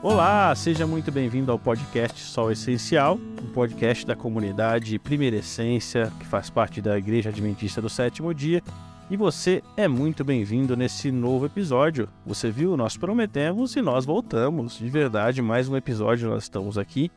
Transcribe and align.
Olá, 0.00 0.54
seja 0.54 0.86
muito 0.86 1.10
bem-vindo 1.10 1.50
ao 1.50 1.58
podcast 1.58 2.20
Sol 2.20 2.52
Essencial, 2.52 3.16
um 3.42 3.52
podcast 3.52 4.06
da 4.06 4.14
comunidade 4.14 4.96
Primeira 4.96 5.34
Essência, 5.34 6.12
que 6.20 6.24
faz 6.24 6.48
parte 6.48 6.80
da 6.80 6.96
Igreja 6.96 7.30
Adventista 7.30 7.82
do 7.82 7.88
Sétimo 7.88 8.32
Dia. 8.32 8.62
E 9.10 9.16
você 9.16 9.60
é 9.76 9.88
muito 9.88 10.24
bem-vindo 10.24 10.76
nesse 10.76 11.10
novo 11.10 11.46
episódio. 11.46 12.08
Você 12.24 12.48
viu? 12.48 12.76
Nós 12.76 12.96
prometemos 12.96 13.74
e 13.74 13.82
nós 13.82 14.04
voltamos. 14.06 14.78
De 14.78 14.88
verdade, 14.88 15.42
mais 15.42 15.68
um 15.68 15.76
episódio 15.76 16.30
nós 16.30 16.44
estamos 16.44 16.78
aqui. 16.78 17.10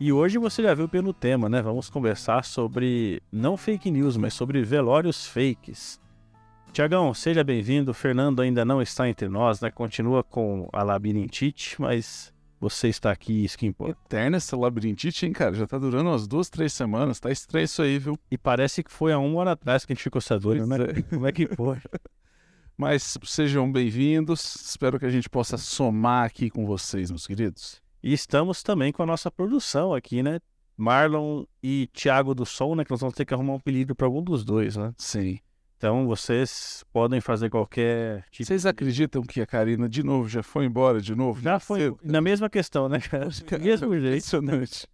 E 0.00 0.12
hoje 0.12 0.38
você 0.38 0.64
já 0.64 0.74
viu 0.74 0.88
pelo 0.88 1.12
tema, 1.12 1.48
né? 1.48 1.62
Vamos 1.62 1.88
conversar 1.88 2.44
sobre 2.44 3.22
não 3.30 3.56
fake 3.56 3.92
news, 3.92 4.16
mas 4.16 4.34
sobre 4.34 4.60
velórios 4.64 5.24
fakes. 5.24 6.00
Tiagão, 6.72 7.12
seja 7.12 7.42
bem-vindo. 7.42 7.92
Fernando 7.92 8.40
ainda 8.40 8.64
não 8.64 8.80
está 8.80 9.08
entre 9.08 9.28
nós, 9.28 9.60
né? 9.60 9.70
Continua 9.70 10.22
com 10.22 10.68
a 10.72 10.82
labirintite, 10.82 11.80
mas 11.80 12.32
você 12.60 12.88
está 12.88 13.10
aqui, 13.10 13.44
isso 13.44 13.58
que 13.58 13.66
importa. 13.66 13.98
Eterna 14.06 14.36
essa 14.36 14.56
labirintite, 14.56 15.26
hein, 15.26 15.32
cara? 15.32 15.54
Já 15.54 15.66
tá 15.66 15.78
durando 15.78 16.10
umas 16.10 16.26
duas, 16.26 16.48
três 16.48 16.72
semanas. 16.72 17.20
Tá 17.20 17.30
estranho 17.30 17.64
isso 17.64 17.82
aí, 17.82 17.98
viu? 17.98 18.18
E 18.30 18.38
parece 18.38 18.82
que 18.82 18.92
foi 18.92 19.12
há 19.12 19.18
uma 19.18 19.40
hora 19.40 19.52
atrás 19.52 19.84
que 19.84 19.92
a 19.92 19.94
gente 19.94 20.02
ficou 20.02 20.20
sabendo, 20.20 20.66
né? 20.66 20.76
É. 20.76 21.02
Como 21.02 21.26
é 21.26 21.32
que 21.32 21.46
foi? 21.46 21.78
Mas 22.76 23.18
sejam 23.24 23.70
bem-vindos. 23.70 24.54
Espero 24.56 25.00
que 25.00 25.06
a 25.06 25.10
gente 25.10 25.28
possa 25.28 25.56
somar 25.56 26.26
aqui 26.26 26.48
com 26.48 26.64
vocês, 26.64 27.10
meus 27.10 27.26
queridos. 27.26 27.82
E 28.02 28.12
estamos 28.12 28.62
também 28.62 28.92
com 28.92 29.02
a 29.02 29.06
nossa 29.06 29.30
produção 29.30 29.92
aqui, 29.92 30.22
né? 30.22 30.38
Marlon 30.76 31.44
e 31.60 31.88
Thiago 31.92 32.36
do 32.36 32.46
Som, 32.46 32.76
né? 32.76 32.84
Que 32.84 32.90
nós 32.92 33.00
vamos 33.00 33.16
ter 33.16 33.24
que 33.24 33.34
arrumar 33.34 33.54
um 33.54 33.56
apelido 33.56 33.96
para 33.96 34.06
algum 34.06 34.22
dos 34.22 34.44
dois, 34.44 34.76
né? 34.76 34.92
Sim. 34.96 35.40
Então 35.78 36.08
vocês 36.08 36.84
podem 36.92 37.20
fazer 37.20 37.48
qualquer 37.48 38.24
tipo. 38.32 38.48
Vocês 38.48 38.66
acreditam 38.66 39.22
que 39.22 39.40
a 39.40 39.46
Karina, 39.46 39.88
de 39.88 40.02
novo, 40.02 40.28
já 40.28 40.42
foi 40.42 40.64
embora 40.64 41.00
de 41.00 41.14
novo? 41.14 41.40
Já 41.40 41.60
foi 41.60 41.94
na 42.02 42.20
mesma 42.20 42.50
questão, 42.50 42.88
né, 42.88 42.98
cara? 42.98 43.28
Do 43.28 43.60
mesmo 43.60 43.92
jeito. 43.94 44.08
Impressionante. 44.08 44.88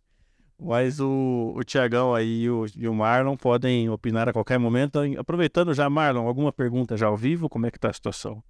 Mas 0.61 1.01
o, 1.01 1.55
o 1.57 1.65
Tiagão 1.65 2.15
aí 2.15 2.43
e 2.43 2.51
o, 2.51 2.67
e 2.77 2.87
o 2.87 2.95
Marlon 2.95 3.35
podem 3.35 3.89
opinar 3.89 4.29
a 4.29 4.33
qualquer 4.33 4.59
momento. 4.59 5.01
Aproveitando 5.19 5.73
já, 5.73 5.89
Marlon, 5.89 6.29
alguma 6.29 6.53
pergunta 6.53 6.98
já 6.98 7.07
ao 7.07 7.17
vivo? 7.17 7.48
Como 7.48 7.65
é 7.65 7.71
que 7.71 7.81
tá 7.81 7.89
a 7.89 7.93
situação? 7.93 8.43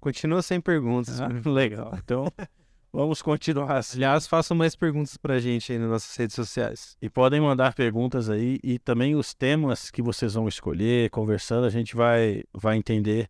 Continua 0.00 0.42
sem 0.42 0.60
perguntas. 0.60 1.20
Ah, 1.20 1.28
legal. 1.46 1.92
Então, 1.96 2.26
vamos 2.92 3.22
continuar 3.22 3.76
assim. 3.76 3.98
Aliás, 3.98 4.26
façam 4.26 4.56
mais 4.56 4.74
perguntas 4.74 5.16
pra 5.16 5.38
gente 5.38 5.72
aí 5.72 5.78
nas 5.78 5.88
nossas 5.88 6.16
redes 6.16 6.34
sociais. 6.34 6.96
E 7.00 7.08
podem 7.08 7.40
mandar 7.40 7.74
perguntas 7.74 8.28
aí 8.28 8.58
e 8.62 8.78
também 8.78 9.14
os 9.14 9.34
temas 9.34 9.90
que 9.90 10.02
vocês 10.02 10.34
vão 10.34 10.48
escolher, 10.48 11.10
conversando, 11.10 11.66
a 11.66 11.70
gente 11.70 11.94
vai, 11.94 12.42
vai 12.52 12.76
entender 12.76 13.28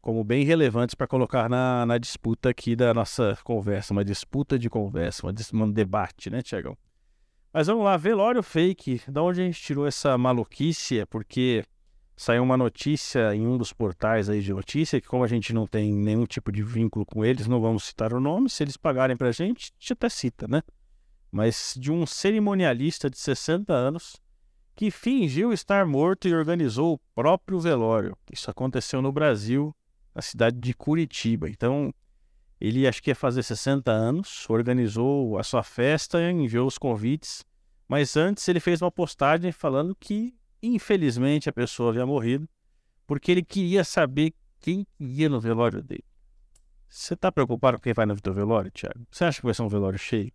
como 0.00 0.22
bem 0.22 0.44
relevantes 0.44 0.94
para 0.94 1.06
colocar 1.06 1.48
na, 1.48 1.84
na 1.84 1.98
disputa 1.98 2.50
aqui 2.50 2.76
da 2.76 2.94
nossa 2.94 3.36
conversa, 3.42 3.92
uma 3.92 4.04
disputa 4.04 4.56
de 4.58 4.70
conversa, 4.70 5.26
uma 5.26 5.64
um 5.64 5.70
debate, 5.72 6.30
né, 6.30 6.42
Tiagão? 6.42 6.78
Mas 7.52 7.66
vamos 7.66 7.84
lá, 7.84 7.96
velório 7.96 8.42
fake. 8.42 9.00
Da 9.08 9.22
onde 9.22 9.40
a 9.40 9.44
gente 9.44 9.60
tirou 9.60 9.86
essa 9.86 10.16
maluquice? 10.16 11.00
É 11.00 11.06
porque 11.06 11.64
saiu 12.16 12.42
uma 12.42 12.56
notícia 12.56 13.34
em 13.34 13.46
um 13.46 13.58
dos 13.58 13.72
portais 13.72 14.28
aí 14.28 14.40
de 14.40 14.52
notícia 14.52 15.00
que 15.00 15.06
como 15.06 15.22
a 15.22 15.28
gente 15.28 15.52
não 15.52 15.66
tem 15.66 15.92
nenhum 15.92 16.24
tipo 16.24 16.50
de 16.50 16.62
vínculo 16.62 17.04
com 17.04 17.24
eles, 17.24 17.46
não 17.46 17.60
vamos 17.60 17.84
citar 17.84 18.12
o 18.14 18.20
nome, 18.20 18.48
se 18.48 18.64
eles 18.64 18.76
pagarem 18.76 19.16
pra 19.16 19.30
gente, 19.32 19.72
a 19.72 19.80
gente 19.80 19.92
até 19.92 20.08
cita, 20.08 20.48
né? 20.48 20.62
Mas 21.30 21.74
de 21.78 21.92
um 21.92 22.06
cerimonialista 22.06 23.10
de 23.10 23.18
60 23.18 23.72
anos 23.72 24.16
que 24.74 24.90
fingiu 24.90 25.52
estar 25.52 25.86
morto 25.86 26.28
e 26.28 26.34
organizou 26.34 26.94
o 26.94 26.98
próprio 27.14 27.58
velório. 27.58 28.16
Isso 28.30 28.50
aconteceu 28.50 29.00
no 29.00 29.10
Brasil, 29.10 29.74
na 30.14 30.20
cidade 30.20 30.58
de 30.58 30.74
Curitiba. 30.74 31.48
Então, 31.48 31.92
ele 32.60 32.86
acho 32.86 33.02
que 33.02 33.10
ia 33.10 33.14
fazer 33.14 33.42
60 33.42 33.90
anos, 33.90 34.48
organizou 34.48 35.38
a 35.38 35.42
sua 35.42 35.62
festa, 35.62 36.30
enviou 36.30 36.66
os 36.66 36.78
convites, 36.78 37.44
mas 37.88 38.16
antes 38.16 38.46
ele 38.48 38.60
fez 38.60 38.82
uma 38.82 38.90
postagem 38.90 39.52
falando 39.52 39.94
que, 39.94 40.34
infelizmente, 40.62 41.48
a 41.48 41.52
pessoa 41.52 41.90
havia 41.90 42.06
morrido, 42.06 42.48
porque 43.06 43.30
ele 43.30 43.42
queria 43.42 43.84
saber 43.84 44.34
quem 44.60 44.86
ia 44.98 45.28
no 45.28 45.40
velório 45.40 45.82
dele. 45.82 46.04
Você 46.88 47.16
tá 47.16 47.30
preocupado 47.30 47.76
com 47.76 47.82
quem 47.82 47.92
vai 47.92 48.06
no 48.06 48.20
teu 48.20 48.32
velório, 48.32 48.70
Thiago? 48.70 49.06
Você 49.10 49.24
acha 49.24 49.40
que 49.40 49.44
vai 49.44 49.54
ser 49.54 49.62
um 49.62 49.68
velório 49.68 49.98
cheio? 49.98 50.32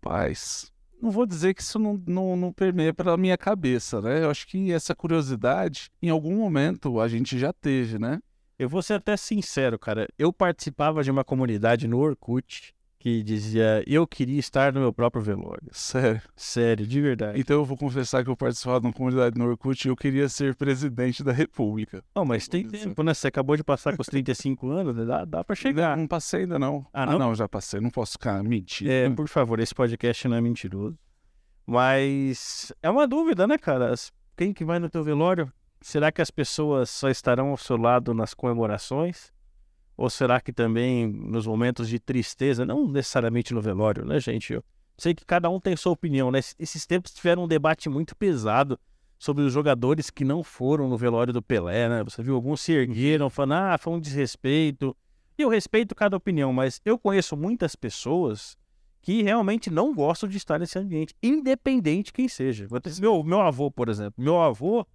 Paz. 0.00 0.70
Não 1.00 1.10
vou 1.10 1.26
dizer 1.26 1.54
que 1.54 1.62
isso 1.62 1.78
não, 1.78 2.00
não, 2.06 2.36
não 2.36 2.52
permeia 2.52 2.94
pela 2.94 3.16
minha 3.16 3.36
cabeça, 3.36 4.00
né? 4.00 4.22
Eu 4.22 4.30
acho 4.30 4.46
que 4.46 4.72
essa 4.72 4.94
curiosidade, 4.94 5.90
em 6.00 6.10
algum 6.10 6.36
momento, 6.36 7.00
a 7.00 7.08
gente 7.08 7.38
já 7.38 7.52
teve, 7.52 7.98
né? 7.98 8.20
Eu 8.58 8.68
vou 8.68 8.82
ser 8.82 8.94
até 8.94 9.16
sincero, 9.16 9.78
cara. 9.78 10.06
Eu 10.18 10.32
participava 10.32 11.02
de 11.02 11.10
uma 11.10 11.24
comunidade 11.24 11.88
no 11.88 11.98
Orkut 11.98 12.72
que 13.02 13.20
dizia 13.20 13.82
eu 13.84 14.06
queria 14.06 14.38
estar 14.38 14.72
no 14.72 14.78
meu 14.78 14.92
próprio 14.92 15.20
velório. 15.20 15.68
Sério. 15.72 16.22
Sério, 16.36 16.86
de 16.86 17.00
verdade. 17.00 17.40
Então 17.40 17.56
eu 17.56 17.64
vou 17.64 17.76
confessar 17.76 18.22
que 18.22 18.30
eu 18.30 18.36
participava 18.36 18.78
de 18.78 18.86
uma 18.86 18.92
comunidade 18.92 19.36
no 19.36 19.44
Orkut 19.44 19.84
e 19.84 19.90
eu 19.90 19.96
queria 19.96 20.28
ser 20.28 20.54
presidente 20.54 21.24
da 21.24 21.32
república. 21.32 22.04
Não, 22.14 22.24
mas 22.24 22.46
tem 22.46 22.62
Isso. 22.62 22.70
tempo, 22.70 23.02
né? 23.02 23.12
Você 23.12 23.26
acabou 23.26 23.56
de 23.56 23.64
passar 23.64 23.96
com 23.96 24.02
os 24.02 24.06
35 24.06 24.70
anos, 24.70 24.94
né? 24.94 25.04
dá, 25.04 25.24
dá 25.24 25.42
pra 25.42 25.56
chegar. 25.56 25.96
Não, 25.96 26.02
não 26.02 26.06
passei 26.06 26.42
ainda 26.42 26.60
não. 26.60 26.86
Ah, 26.92 27.06
não? 27.06 27.34
já 27.34 27.48
passei. 27.48 27.80
Não 27.80 27.90
posso 27.90 28.12
ficar 28.12 28.40
mentindo. 28.44 28.88
É, 28.88 29.10
por 29.10 29.26
favor, 29.26 29.58
esse 29.58 29.74
podcast 29.74 30.28
não 30.28 30.36
é 30.36 30.40
mentiroso. 30.40 30.96
Mas 31.66 32.72
é 32.80 32.88
uma 32.88 33.08
dúvida, 33.08 33.48
né, 33.48 33.58
cara? 33.58 33.92
Quem 34.36 34.52
que 34.52 34.64
vai 34.64 34.78
no 34.78 34.88
teu 34.88 35.02
velório? 35.02 35.52
Será 35.80 36.12
que 36.12 36.22
as 36.22 36.30
pessoas 36.30 36.88
só 36.88 37.10
estarão 37.10 37.48
ao 37.48 37.56
seu 37.56 37.76
lado 37.76 38.14
nas 38.14 38.32
comemorações? 38.32 39.32
Ou 39.96 40.08
será 40.10 40.40
que 40.40 40.52
também 40.52 41.06
nos 41.06 41.46
momentos 41.46 41.88
de 41.88 41.98
tristeza, 41.98 42.64
não 42.64 42.88
necessariamente 42.88 43.52
no 43.54 43.60
velório, 43.60 44.04
né, 44.04 44.18
gente? 44.18 44.54
Eu 44.54 44.64
sei 44.96 45.14
que 45.14 45.24
cada 45.24 45.48
um 45.50 45.60
tem 45.60 45.76
sua 45.76 45.92
opinião, 45.92 46.30
né? 46.30 46.38
Es- 46.38 46.54
Esses 46.58 46.86
tempos 46.86 47.12
tiveram 47.12 47.44
um 47.44 47.48
debate 47.48 47.88
muito 47.88 48.16
pesado 48.16 48.78
sobre 49.18 49.44
os 49.44 49.52
jogadores 49.52 50.10
que 50.10 50.24
não 50.24 50.42
foram 50.42 50.88
no 50.88 50.96
velório 50.96 51.32
do 51.32 51.42
Pelé, 51.42 51.88
né? 51.88 52.02
Você 52.04 52.22
viu 52.22 52.34
alguns 52.34 52.60
se 52.60 52.72
ergueram 52.72 53.30
falando, 53.30 53.52
ah, 53.52 53.78
foi 53.78 53.92
um 53.92 54.00
desrespeito. 54.00 54.96
E 55.38 55.42
eu 55.42 55.48
respeito 55.48 55.94
cada 55.94 56.16
opinião, 56.16 56.52
mas 56.52 56.80
eu 56.84 56.98
conheço 56.98 57.36
muitas 57.36 57.76
pessoas 57.76 58.56
que 59.00 59.22
realmente 59.22 59.70
não 59.70 59.94
gostam 59.94 60.28
de 60.28 60.36
estar 60.36 60.58
nesse 60.58 60.78
ambiente, 60.78 61.14
independente 61.22 62.12
quem 62.12 62.28
seja. 62.28 62.66
Meu, 63.00 63.22
meu 63.22 63.40
avô, 63.40 63.70
por 63.70 63.88
exemplo, 63.88 64.14
meu 64.22 64.40
avô 64.40 64.86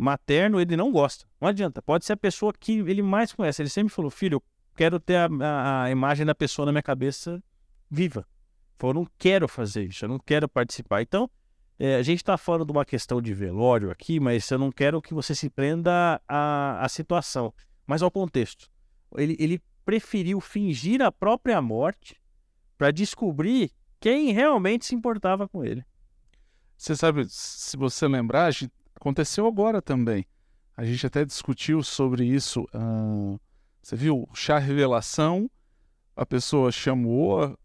materno, 0.00 0.60
ele 0.60 0.76
não 0.76 0.90
gosta. 0.90 1.26
Não 1.40 1.48
adianta. 1.48 1.80
Pode 1.82 2.04
ser 2.04 2.14
a 2.14 2.16
pessoa 2.16 2.52
que 2.58 2.78
ele 2.80 3.02
mais 3.02 3.32
conhece. 3.32 3.62
Ele 3.62 3.68
sempre 3.68 3.92
falou, 3.92 4.10
filho, 4.10 4.36
eu 4.36 4.42
quero 4.76 4.98
ter 5.00 5.16
a, 5.16 5.26
a- 5.40 5.82
a 5.84 5.90
imagem 5.90 6.24
da 6.26 6.34
pessoa 6.34 6.66
na 6.66 6.72
minha 6.72 6.82
cabeça 6.82 7.42
viva. 7.90 8.26
Eu 8.82 8.94
não 8.94 9.06
quero 9.18 9.46
fazer 9.46 9.84
isso, 9.84 10.04
eu 10.04 10.08
não 10.08 10.18
quero 10.18 10.48
participar. 10.48 11.02
Então, 11.02 11.30
é, 11.78 11.96
a 11.96 12.02
gente 12.02 12.18
está 12.18 12.38
falando 12.38 12.64
de 12.64 12.72
uma 12.72 12.84
questão 12.84 13.20
de 13.20 13.34
velório 13.34 13.90
aqui, 13.90 14.18
mas 14.18 14.50
eu 14.50 14.58
não 14.58 14.72
quero 14.72 15.02
que 15.02 15.12
você 15.12 15.34
se 15.34 15.50
prenda 15.50 16.20
à, 16.26 16.82
à 16.84 16.88
situação, 16.88 17.52
mas 17.86 18.00
ao 18.02 18.10
contexto. 18.10 18.70
Ele, 19.16 19.36
ele 19.38 19.62
preferiu 19.84 20.40
fingir 20.40 21.02
a 21.02 21.12
própria 21.12 21.60
morte 21.60 22.16
para 22.78 22.90
descobrir 22.90 23.70
quem 23.98 24.32
realmente 24.32 24.86
se 24.86 24.94
importava 24.94 25.46
com 25.46 25.62
ele. 25.62 25.84
Você 26.76 26.96
sabe, 26.96 27.26
se 27.28 27.76
você 27.76 28.08
lembrar, 28.08 28.46
a 28.46 28.50
gente- 28.50 28.72
aconteceu 29.00 29.46
agora 29.46 29.80
também. 29.80 30.26
A 30.76 30.84
gente 30.84 31.06
até 31.06 31.24
discutiu 31.24 31.82
sobre 31.82 32.24
isso. 32.24 32.66
ah, 32.74 33.36
você 33.82 33.96
viu? 33.96 34.28
Chá 34.34 34.58
revelação, 34.58 35.50
a 36.14 36.26
pessoa 36.26 36.70
chamou 36.70 37.58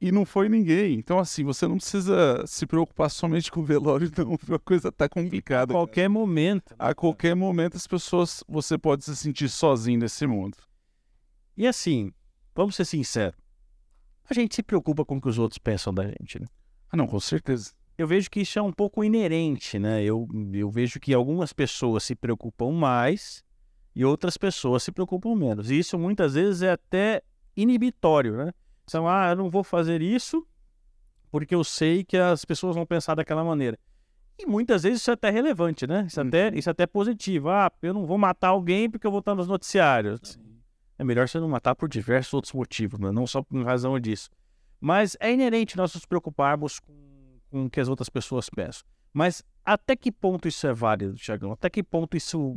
e 0.00 0.10
não 0.10 0.24
foi 0.24 0.48
ninguém. 0.48 0.94
Então, 0.94 1.18
assim, 1.18 1.44
você 1.44 1.66
não 1.68 1.76
precisa 1.76 2.44
se 2.46 2.66
preocupar 2.66 3.10
somente 3.10 3.50
com 3.50 3.60
o 3.60 3.64
velório, 3.64 4.10
não. 4.18 4.34
A 4.54 4.58
coisa 4.58 4.90
tá 4.90 5.04
A 5.04 5.08
complicada. 5.08 5.68
cara. 5.72 5.78
qualquer 5.78 6.08
momento. 6.08 6.74
A 6.78 6.94
qualquer 6.94 7.34
momento 7.34 7.76
as 7.76 7.86
pessoas, 7.86 8.42
você 8.48 8.76
pode 8.76 9.04
se 9.04 9.14
sentir 9.16 9.48
sozinho 9.48 10.00
nesse 10.00 10.26
mundo. 10.26 10.56
E 11.56 11.66
assim, 11.66 12.12
vamos 12.54 12.74
ser 12.74 12.84
sinceros. 12.84 13.38
A 14.28 14.34
gente 14.34 14.54
se 14.54 14.62
preocupa 14.62 15.04
com 15.04 15.16
o 15.16 15.20
que 15.20 15.28
os 15.28 15.38
outros 15.38 15.58
pensam 15.58 15.92
da 15.92 16.06
gente, 16.06 16.40
né? 16.40 16.46
Ah, 16.90 16.96
não, 16.96 17.06
com 17.06 17.18
certeza. 17.20 17.72
Eu 18.00 18.06
vejo 18.06 18.30
que 18.30 18.40
isso 18.40 18.58
é 18.58 18.62
um 18.62 18.72
pouco 18.72 19.04
inerente, 19.04 19.78
né? 19.78 20.02
Eu, 20.02 20.26
eu 20.54 20.70
vejo 20.70 20.98
que 20.98 21.12
algumas 21.12 21.52
pessoas 21.52 22.02
se 22.02 22.14
preocupam 22.14 22.72
mais 22.72 23.44
e 23.94 24.06
outras 24.06 24.38
pessoas 24.38 24.82
se 24.82 24.90
preocupam 24.90 25.36
menos. 25.36 25.70
E 25.70 25.80
isso 25.80 25.98
muitas 25.98 26.32
vezes 26.32 26.62
é 26.62 26.70
até 26.70 27.22
inibitório, 27.54 28.38
né? 28.38 28.54
Então, 28.84 29.06
ah, 29.06 29.28
eu 29.28 29.36
não 29.36 29.50
vou 29.50 29.62
fazer 29.62 30.00
isso 30.00 30.46
porque 31.30 31.54
eu 31.54 31.62
sei 31.62 32.02
que 32.02 32.16
as 32.16 32.42
pessoas 32.42 32.74
vão 32.74 32.86
pensar 32.86 33.14
daquela 33.14 33.44
maneira. 33.44 33.78
E 34.38 34.46
muitas 34.46 34.82
vezes 34.82 35.02
isso 35.02 35.10
é 35.10 35.12
até 35.12 35.28
relevante, 35.28 35.86
né? 35.86 36.06
Isso, 36.06 36.22
até, 36.22 36.48
isso 36.54 36.70
é 36.70 36.72
até 36.72 36.86
positivo. 36.86 37.50
Ah, 37.50 37.70
eu 37.82 37.92
não 37.92 38.06
vou 38.06 38.16
matar 38.16 38.48
alguém 38.48 38.88
porque 38.88 39.06
eu 39.06 39.10
vou 39.10 39.20
estar 39.20 39.34
nos 39.34 39.46
noticiários. 39.46 40.38
É 40.98 41.04
melhor 41.04 41.28
você 41.28 41.38
não 41.38 41.50
matar 41.50 41.74
por 41.74 41.86
diversos 41.86 42.32
outros 42.32 42.54
motivos, 42.54 42.98
né? 42.98 43.12
não 43.12 43.26
só 43.26 43.42
por 43.42 43.62
razão 43.62 44.00
disso. 44.00 44.30
Mas 44.80 45.18
é 45.20 45.30
inerente 45.30 45.76
nós 45.76 45.92
nos 45.92 46.06
preocuparmos 46.06 46.80
com, 46.80 47.09
com 47.50 47.64
o 47.66 47.70
que 47.70 47.80
as 47.80 47.88
outras 47.88 48.08
pessoas 48.08 48.48
pensam. 48.48 48.84
Mas 49.12 49.42
até 49.64 49.96
que 49.96 50.10
ponto 50.12 50.46
isso 50.48 50.66
é 50.66 50.72
válido, 50.72 51.14
Tiagão? 51.14 51.52
Até 51.52 51.68
que 51.68 51.82
ponto 51.82 52.16
isso 52.16 52.56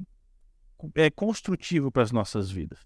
é 0.95 1.09
construtivo 1.09 1.91
para 1.91 2.03
as 2.03 2.11
nossas 2.11 2.49
vidas? 2.51 2.79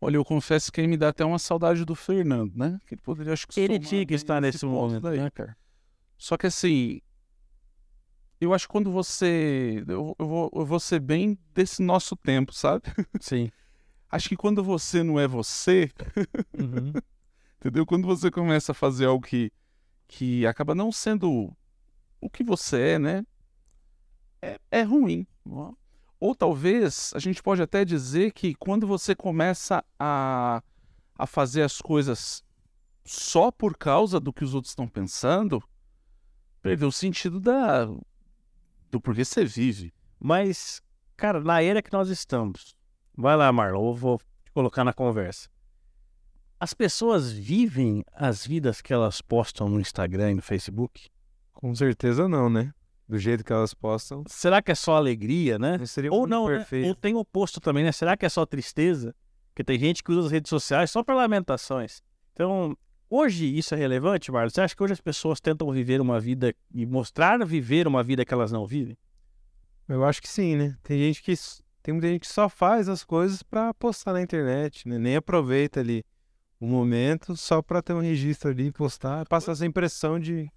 Olha, 0.00 0.16
eu 0.16 0.24
confesso 0.24 0.72
que 0.72 0.80
aí 0.80 0.86
me 0.86 0.96
dá 0.96 1.08
até 1.08 1.24
uma 1.24 1.38
saudade 1.38 1.84
do 1.84 1.94
Fernando, 1.94 2.54
né? 2.56 2.78
Que 2.86 2.94
ele 2.94 3.02
poderia, 3.02 3.32
acho 3.34 3.46
que 3.46 3.60
Ele 3.60 3.78
tinha 3.78 4.06
que 4.06 4.14
estar 4.14 4.40
nesse 4.40 4.64
momento, 4.64 5.02
daí. 5.02 5.18
né, 5.18 5.28
cara? 5.30 5.54
Só 6.16 6.36
que 6.38 6.46
assim, 6.46 7.00
eu 8.40 8.54
acho 8.54 8.66
que 8.66 8.72
quando 8.72 8.90
você. 8.90 9.84
Eu, 9.86 10.16
eu 10.18 10.26
vou, 10.26 10.50
eu 10.54 10.64
vou 10.64 10.80
ser 10.80 11.00
bem 11.00 11.38
desse 11.54 11.82
nosso 11.82 12.16
tempo, 12.16 12.52
sabe? 12.54 12.82
Sim. 13.20 13.50
Acho 14.10 14.28
que 14.30 14.36
quando 14.36 14.64
você 14.64 15.02
não 15.02 15.20
é 15.20 15.28
você, 15.28 15.90
Uhum. 16.58 16.92
entendeu? 17.60 17.84
Quando 17.84 18.06
você 18.06 18.30
começa 18.30 18.72
a 18.72 18.74
fazer 18.74 19.04
algo 19.04 19.24
que, 19.26 19.52
que 20.10 20.44
acaba 20.44 20.74
não 20.74 20.90
sendo 20.90 21.56
o 22.20 22.28
que 22.28 22.42
você 22.42 22.94
é, 22.94 22.98
né? 22.98 23.24
É, 24.42 24.58
é 24.70 24.82
ruim. 24.82 25.24
ó. 25.48 25.72
Ou 26.18 26.34
talvez 26.34 27.12
a 27.14 27.20
gente 27.20 27.40
pode 27.40 27.62
até 27.62 27.84
dizer 27.84 28.32
que 28.32 28.54
quando 28.56 28.88
você 28.88 29.14
começa 29.14 29.84
a, 29.98 30.62
a 31.16 31.26
fazer 31.26 31.62
as 31.62 31.80
coisas 31.80 32.42
só 33.04 33.52
por 33.52 33.78
causa 33.78 34.18
do 34.18 34.32
que 34.32 34.42
os 34.42 34.52
outros 34.52 34.72
estão 34.72 34.88
pensando, 34.88 35.62
perdeu 36.60 36.88
o 36.88 36.92
sentido 36.92 37.38
da, 37.38 37.86
do 38.90 39.00
porquê 39.00 39.24
você 39.24 39.44
vive. 39.44 39.94
Mas, 40.18 40.82
cara, 41.16 41.40
na 41.40 41.62
era 41.62 41.80
que 41.80 41.92
nós 41.92 42.08
estamos, 42.08 42.76
vai 43.16 43.36
lá, 43.36 43.50
Marlon, 43.52 43.90
eu 43.90 43.94
vou 43.94 44.18
te 44.44 44.50
colocar 44.52 44.82
na 44.82 44.92
conversa. 44.92 45.48
As 46.60 46.74
pessoas 46.74 47.32
vivem 47.32 48.04
as 48.12 48.46
vidas 48.46 48.82
que 48.82 48.92
elas 48.92 49.22
postam 49.22 49.66
no 49.66 49.80
Instagram 49.80 50.32
e 50.32 50.34
no 50.34 50.42
Facebook? 50.42 51.08
Com 51.54 51.74
certeza 51.74 52.28
não, 52.28 52.50
né? 52.50 52.74
Do 53.08 53.18
jeito 53.18 53.42
que 53.42 53.50
elas 53.50 53.72
postam. 53.72 54.24
Será 54.26 54.60
que 54.60 54.70
é 54.70 54.74
só 54.74 54.94
alegria, 54.94 55.58
né? 55.58 55.78
Não 55.78 55.86
seria 55.86 56.12
Ou 56.12 56.26
não, 56.26 56.46
né? 56.46 56.58
perfeito. 56.58 56.88
Ou 56.88 56.94
tem 56.94 57.14
o 57.14 57.20
oposto 57.20 57.60
também, 57.60 57.82
né? 57.82 57.92
Será 57.92 58.14
que 58.14 58.26
é 58.26 58.28
só 58.28 58.44
tristeza? 58.44 59.14
Porque 59.48 59.64
tem 59.64 59.78
gente 59.78 60.04
que 60.04 60.12
usa 60.12 60.26
as 60.26 60.32
redes 60.32 60.50
sociais 60.50 60.90
só 60.90 61.02
para 61.02 61.14
lamentações. 61.14 62.02
Então, 62.34 62.76
hoje 63.08 63.46
isso 63.46 63.74
é 63.74 63.78
relevante, 63.78 64.30
Marlon? 64.30 64.50
Você 64.50 64.60
acha 64.60 64.76
que 64.76 64.82
hoje 64.82 64.92
as 64.92 65.00
pessoas 65.00 65.40
tentam 65.40 65.72
viver 65.72 65.98
uma 65.98 66.20
vida 66.20 66.54
e 66.74 66.84
mostrar 66.84 67.42
viver 67.46 67.88
uma 67.88 68.02
vida 68.02 68.22
que 68.22 68.34
elas 68.34 68.52
não 68.52 68.66
vivem? 68.66 68.98
Eu 69.88 70.04
acho 70.04 70.20
que 70.20 70.28
sim, 70.28 70.56
né? 70.56 70.76
Tem 70.82 70.98
gente 70.98 71.22
que 71.22 71.32
tem 71.82 71.94
muita 71.94 72.08
gente 72.08 72.20
que 72.20 72.28
só 72.28 72.50
faz 72.50 72.86
as 72.86 73.02
coisas 73.02 73.42
pra 73.42 73.72
postar 73.72 74.12
na 74.12 74.20
internet, 74.20 74.86
né? 74.86 74.98
Nem 74.98 75.16
aproveita 75.16 75.80
ali 75.80 76.04
o 76.60 76.66
momento 76.66 77.34
só 77.36 77.62
pra 77.62 77.80
ter 77.80 77.94
um 77.94 78.00
registro 78.00 78.50
ali, 78.50 78.70
postar, 78.70 79.26
passa 79.26 79.52
essa 79.52 79.64
impressão 79.64 80.20
de 80.20 80.50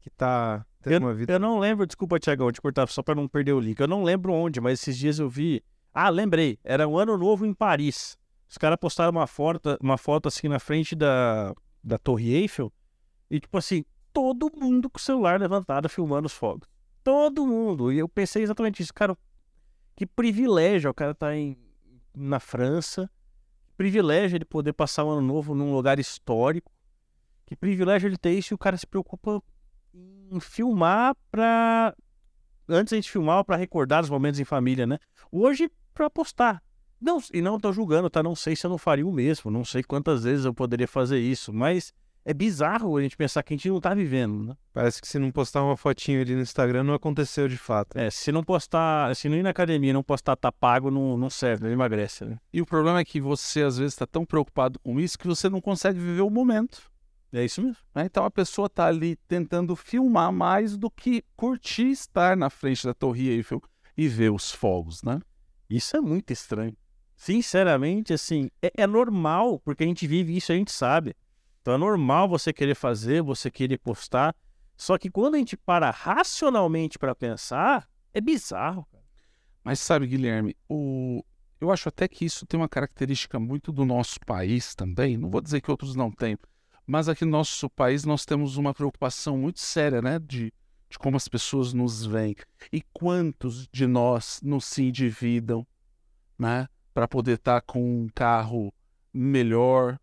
que 0.00 0.08
tá 0.10 0.64
tendo 0.80 1.04
uma 1.04 1.12
vida. 1.12 1.32
Eu 1.32 1.40
não 1.40 1.58
lembro, 1.58 1.84
desculpa, 1.84 2.20
Tiagão, 2.20 2.52
te 2.52 2.60
cortar 2.60 2.88
só 2.88 3.02
para 3.02 3.16
não 3.16 3.26
perder 3.26 3.52
o 3.52 3.60
link. 3.60 3.80
Eu 3.80 3.88
não 3.88 4.04
lembro 4.04 4.32
onde, 4.32 4.60
mas 4.60 4.80
esses 4.80 4.96
dias 4.96 5.18
eu 5.18 5.28
vi. 5.28 5.62
Ah, 5.92 6.08
lembrei. 6.08 6.58
Era 6.62 6.86
um 6.86 6.96
ano 6.96 7.18
novo 7.18 7.44
em 7.44 7.52
Paris. 7.52 8.16
Os 8.48 8.56
caras 8.56 8.78
postaram 8.80 9.10
uma 9.10 9.26
foto, 9.26 9.76
uma 9.80 9.98
foto 9.98 10.28
assim 10.28 10.46
na 10.46 10.60
frente 10.60 10.94
da, 10.94 11.52
da 11.82 11.98
Torre 11.98 12.32
Eiffel. 12.32 12.72
E 13.28 13.40
tipo 13.40 13.58
assim, 13.58 13.84
todo 14.12 14.50
mundo 14.56 14.88
com 14.88 14.98
o 14.98 15.02
celular 15.02 15.40
levantado 15.40 15.88
filmando 15.88 16.26
os 16.26 16.32
fogos. 16.32 16.68
Todo 17.02 17.44
mundo. 17.44 17.92
E 17.92 17.98
eu 17.98 18.08
pensei 18.08 18.44
exatamente 18.44 18.80
isso. 18.82 18.94
Cara, 18.94 19.18
que 19.96 20.06
privilégio 20.06 20.88
o 20.88 20.94
cara 20.94 21.14
tá 21.14 21.34
em, 21.34 21.56
na 22.14 22.38
França. 22.38 23.10
Privilégio 23.76 24.36
ele 24.36 24.44
poder 24.44 24.72
passar 24.72 25.04
o 25.04 25.10
ano 25.10 25.20
novo 25.20 25.54
num 25.54 25.72
lugar 25.72 25.98
histórico. 25.98 26.72
Que 27.44 27.54
privilégio 27.54 28.08
ele 28.08 28.16
ter 28.16 28.32
isso 28.32 28.52
e 28.52 28.56
o 28.56 28.58
cara 28.58 28.76
se 28.76 28.86
preocupa 28.86 29.42
em 29.94 30.40
filmar 30.40 31.14
pra. 31.30 31.94
Antes 32.68 32.92
a 32.92 32.96
gente 32.96 33.10
filmava 33.10 33.44
pra 33.44 33.56
recordar 33.56 34.02
os 34.02 34.10
momentos 34.10 34.40
em 34.40 34.44
família, 34.44 34.86
né? 34.86 34.98
Hoje 35.30 35.70
pra 35.94 36.10
postar. 36.10 36.62
Não, 37.00 37.22
e 37.32 37.40
não 37.40 37.60
tô 37.60 37.72
julgando, 37.72 38.10
tá? 38.10 38.22
Não 38.22 38.34
sei 38.34 38.56
se 38.56 38.66
eu 38.66 38.70
não 38.70 38.78
faria 38.78 39.06
o 39.06 39.12
mesmo. 39.12 39.50
Não 39.50 39.64
sei 39.64 39.82
quantas 39.82 40.24
vezes 40.24 40.44
eu 40.44 40.54
poderia 40.54 40.88
fazer 40.88 41.20
isso. 41.20 41.52
Mas 41.52 41.92
é 42.28 42.34
bizarro 42.34 42.96
a 42.96 43.02
gente 43.02 43.16
pensar 43.16 43.40
que 43.44 43.54
a 43.54 43.56
gente 43.56 43.68
não 43.68 43.80
tá 43.80 43.94
vivendo, 43.94 44.48
né? 44.48 44.56
Parece 44.72 45.00
que 45.00 45.06
se 45.06 45.16
não 45.16 45.30
postar 45.30 45.62
uma 45.62 45.76
fotinho 45.76 46.20
ali 46.20 46.34
no 46.34 46.42
Instagram 46.42 46.82
não 46.82 46.92
aconteceu 46.92 47.46
de 47.46 47.56
fato. 47.56 47.96
É, 47.96 48.10
se 48.10 48.32
não 48.32 48.42
postar, 48.42 49.14
se 49.14 49.28
não 49.28 49.36
ir 49.36 49.44
na 49.44 49.50
academia 49.50 49.92
não 49.92 50.02
postar 50.02 50.34
tá 50.34 50.50
pago, 50.50 50.90
não, 50.90 51.16
não 51.16 51.30
serve, 51.30 51.62
não 51.62 51.70
emagrece, 51.70 52.24
né? 52.24 52.36
E 52.52 52.60
o 52.60 52.66
problema 52.66 52.98
é 52.98 53.04
que 53.04 53.20
você 53.20 53.62
às 53.62 53.78
vezes 53.78 53.94
está 53.94 54.08
tão 54.08 54.26
preocupado 54.26 54.76
com 54.80 54.98
isso 54.98 55.16
que 55.16 55.28
você 55.28 55.48
não 55.48 55.60
consegue 55.60 56.00
viver 56.00 56.22
o 56.22 56.28
momento. 56.28 56.90
É 57.32 57.44
isso 57.44 57.62
mesmo. 57.62 57.76
né? 57.94 58.04
Então 58.04 58.24
a 58.24 58.30
pessoa 58.30 58.66
está 58.66 58.86
ali 58.86 59.14
tentando 59.28 59.76
filmar 59.76 60.32
mais 60.32 60.76
do 60.76 60.90
que 60.90 61.22
curtir 61.36 61.92
estar 61.92 62.36
na 62.36 62.50
frente 62.50 62.84
da 62.84 62.92
Torre 62.92 63.28
Eiffel 63.28 63.62
e 63.96 64.08
ver 64.08 64.32
os 64.32 64.50
fogos, 64.50 65.00
né? 65.04 65.20
Isso 65.70 65.96
é 65.96 66.00
muito 66.00 66.32
estranho. 66.32 66.76
Sinceramente, 67.14 68.12
assim, 68.12 68.50
é, 68.60 68.72
é 68.78 68.86
normal, 68.86 69.60
porque 69.60 69.84
a 69.84 69.86
gente 69.86 70.08
vive 70.08 70.36
isso, 70.36 70.50
a 70.50 70.56
gente 70.56 70.72
sabe. 70.72 71.14
Então 71.66 71.74
é 71.74 71.78
normal 71.78 72.28
você 72.28 72.52
querer 72.52 72.76
fazer, 72.76 73.20
você 73.20 73.50
querer 73.50 73.78
postar. 73.78 74.36
Só 74.76 74.96
que 74.96 75.10
quando 75.10 75.34
a 75.34 75.38
gente 75.38 75.56
para 75.56 75.90
racionalmente 75.90 76.96
para 76.96 77.12
pensar, 77.12 77.88
é 78.14 78.20
bizarro. 78.20 78.86
Mas 79.64 79.80
sabe, 79.80 80.06
Guilherme, 80.06 80.56
o... 80.68 81.24
eu 81.60 81.72
acho 81.72 81.88
até 81.88 82.06
que 82.06 82.24
isso 82.24 82.46
tem 82.46 82.60
uma 82.60 82.68
característica 82.68 83.40
muito 83.40 83.72
do 83.72 83.84
nosso 83.84 84.20
país 84.24 84.76
também. 84.76 85.16
Não 85.16 85.28
vou 85.28 85.40
dizer 85.40 85.60
que 85.60 85.68
outros 85.68 85.96
não 85.96 86.08
têm, 86.08 86.38
mas 86.86 87.08
aqui 87.08 87.24
no 87.24 87.32
nosso 87.32 87.68
país 87.68 88.04
nós 88.04 88.24
temos 88.24 88.56
uma 88.56 88.72
preocupação 88.72 89.36
muito 89.36 89.58
séria, 89.58 90.00
né? 90.00 90.20
De, 90.20 90.54
de 90.88 90.98
como 91.00 91.16
as 91.16 91.26
pessoas 91.26 91.72
nos 91.72 92.06
veem. 92.06 92.36
E 92.72 92.80
quantos 92.92 93.66
de 93.72 93.88
nós 93.88 94.38
não 94.40 94.60
se 94.60 94.84
endividam, 94.84 95.66
né? 96.38 96.68
Para 96.94 97.08
poder 97.08 97.38
estar 97.38 97.60
com 97.62 98.02
um 98.02 98.08
carro 98.14 98.72
melhor. 99.12 99.98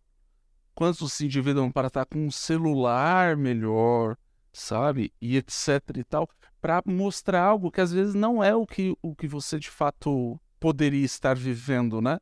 Quantos 0.74 1.12
se 1.12 1.26
endividam 1.26 1.70
para 1.70 1.88
estar 1.88 2.04
com 2.04 2.26
um 2.26 2.30
celular 2.30 3.36
melhor, 3.36 4.16
sabe? 4.52 5.12
E 5.20 5.36
etc 5.36 5.80
e 5.96 6.04
tal 6.04 6.28
para 6.64 6.82
mostrar 6.86 7.42
algo 7.42 7.70
que 7.70 7.82
às 7.82 7.92
vezes 7.92 8.14
não 8.14 8.42
é 8.42 8.54
o 8.54 8.66
que, 8.66 8.96
o 9.02 9.14
que 9.14 9.28
você 9.28 9.58
de 9.58 9.68
fato 9.68 10.40
poderia 10.58 11.04
estar 11.04 11.36
vivendo, 11.36 12.00
né? 12.00 12.18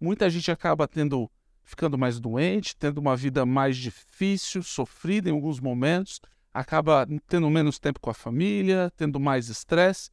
Muita 0.00 0.30
gente 0.30 0.48
acaba 0.48 0.86
tendo 0.86 1.28
ficando 1.64 1.98
mais 1.98 2.20
doente, 2.20 2.76
tendo 2.76 2.98
uma 2.98 3.16
vida 3.16 3.44
mais 3.44 3.76
difícil, 3.76 4.62
sofrida 4.62 5.28
em 5.28 5.32
alguns 5.32 5.58
momentos, 5.58 6.20
acaba 6.54 7.04
tendo 7.26 7.50
menos 7.50 7.80
tempo 7.80 7.98
com 7.98 8.10
a 8.10 8.14
família, 8.14 8.92
tendo 8.96 9.18
mais 9.18 9.48
estresse, 9.48 10.08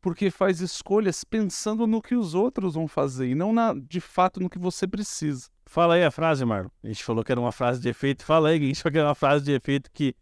porque 0.00 0.30
faz 0.30 0.60
escolhas 0.60 1.24
pensando 1.24 1.88
no 1.88 2.00
que 2.00 2.14
os 2.14 2.34
outros 2.34 2.74
vão 2.74 2.86
fazer 2.86 3.30
e 3.30 3.34
não 3.34 3.52
na, 3.52 3.74
de 3.74 4.00
fato 4.00 4.38
no 4.38 4.48
que 4.48 4.60
você 4.60 4.86
precisa. 4.86 5.48
Fala 5.68 5.96
aí 5.96 6.02
a 6.02 6.10
frase, 6.10 6.46
Marlon. 6.46 6.70
A 6.82 6.86
gente 6.86 7.04
falou 7.04 7.22
que 7.22 7.30
era 7.30 7.38
uma 7.38 7.52
frase 7.52 7.78
de 7.78 7.90
efeito. 7.90 8.24
Fala 8.24 8.48
aí, 8.48 8.70
isso 8.70 8.88
aqui 8.88 8.96
é 8.98 9.04
uma 9.04 9.14
frase 9.14 9.44
de 9.44 9.52
efeito 9.52 9.90
que 9.92 10.16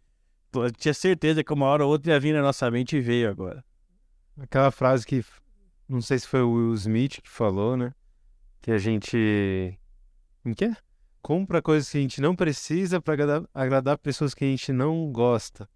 eu 0.53 0.69
tinha 0.71 0.93
certeza 0.93 1.41
que 1.41 1.53
uma 1.53 1.65
hora 1.67 1.85
ou 1.85 1.91
outra 1.91 2.11
ia 2.11 2.19
vir 2.19 2.33
na 2.33 2.41
nossa 2.41 2.69
mente 2.69 2.97
e 2.97 2.99
veio 2.99 3.29
agora. 3.29 3.63
Aquela 4.37 4.71
frase 4.71 5.05
que 5.05 5.23
não 5.87 6.01
sei 6.01 6.19
se 6.19 6.27
foi 6.27 6.41
o 6.41 6.51
Will 6.51 6.73
Smith 6.73 7.21
que 7.21 7.29
falou, 7.29 7.77
né? 7.77 7.93
Que 8.61 8.71
a 8.71 8.77
gente 8.77 9.79
como 10.43 10.53
que 10.53 10.65
é? 10.65 10.75
Compra 11.21 11.61
coisas 11.61 11.89
que 11.89 11.97
a 11.97 12.01
gente 12.01 12.19
não 12.19 12.35
precisa 12.35 13.01
pra 13.01 13.13
agradar, 13.13 13.43
agradar 13.53 13.97
pessoas 13.97 14.33
que 14.33 14.43
a 14.43 14.47
gente 14.47 14.73
não 14.73 15.09
gosta. 15.13 15.67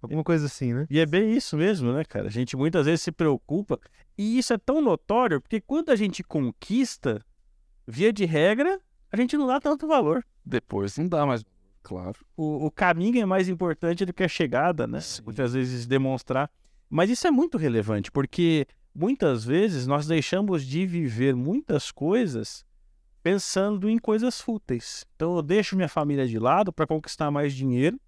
Alguma 0.00 0.22
coisa 0.22 0.46
assim, 0.46 0.72
né? 0.72 0.86
E 0.88 1.00
é 1.00 1.06
bem 1.06 1.32
isso 1.32 1.56
mesmo, 1.56 1.92
né, 1.92 2.04
cara? 2.04 2.28
A 2.28 2.30
gente 2.30 2.56
muitas 2.56 2.86
vezes 2.86 3.02
se 3.02 3.10
preocupa. 3.10 3.76
E 4.16 4.38
isso 4.38 4.52
é 4.52 4.58
tão 4.58 4.80
notório 4.80 5.40
porque 5.40 5.60
quando 5.60 5.90
a 5.90 5.96
gente 5.96 6.22
conquista, 6.22 7.20
via 7.88 8.12
de 8.12 8.24
regra, 8.24 8.80
a 9.10 9.16
gente 9.16 9.36
não 9.36 9.46
dá 9.46 9.60
tanto 9.60 9.86
valor. 9.86 10.24
Depois 10.44 10.96
não 10.98 11.08
dá 11.08 11.24
mais, 11.24 11.44
claro. 11.82 12.18
O, 12.36 12.66
o 12.66 12.70
caminho 12.70 13.20
é 13.20 13.26
mais 13.26 13.48
importante 13.48 14.04
do 14.04 14.12
que 14.12 14.24
a 14.24 14.28
chegada, 14.28 14.86
né? 14.86 15.00
Sim. 15.00 15.22
Muitas 15.24 15.52
vezes 15.54 15.86
demonstrar. 15.86 16.50
Mas 16.88 17.10
isso 17.10 17.26
é 17.26 17.30
muito 17.30 17.58
relevante 17.58 18.10
porque 18.12 18.66
muitas 18.94 19.44
vezes 19.44 19.86
nós 19.86 20.06
deixamos 20.06 20.64
de 20.64 20.86
viver 20.86 21.34
muitas 21.34 21.90
coisas 21.90 22.64
pensando 23.22 23.90
em 23.90 23.98
coisas 23.98 24.40
fúteis. 24.40 25.04
Então 25.16 25.34
eu 25.36 25.42
deixo 25.42 25.74
minha 25.74 25.88
família 25.88 26.26
de 26.26 26.38
lado 26.38 26.72
para 26.72 26.86
conquistar 26.86 27.30
mais 27.30 27.52
dinheiro, 27.52 28.00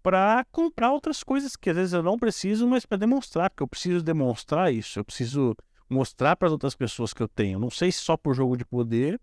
para 0.00 0.46
comprar 0.52 0.92
outras 0.92 1.24
coisas 1.24 1.56
que 1.56 1.70
às 1.70 1.76
vezes 1.76 1.92
eu 1.92 2.04
não 2.04 2.16
preciso, 2.16 2.66
mas 2.68 2.86
para 2.86 2.98
demonstrar, 2.98 3.50
porque 3.50 3.64
eu 3.64 3.68
preciso 3.68 4.02
demonstrar 4.02 4.72
isso, 4.72 5.00
eu 5.00 5.04
preciso 5.04 5.56
mostrar 5.90 6.36
para 6.36 6.46
as 6.46 6.52
outras 6.52 6.76
pessoas 6.76 7.12
que 7.12 7.22
eu 7.22 7.26
tenho. 7.26 7.58
Não 7.58 7.68
sei 7.68 7.90
se 7.90 7.98
só 7.98 8.16
por 8.16 8.32
jogo 8.32 8.56
de 8.56 8.64
poder 8.64 9.20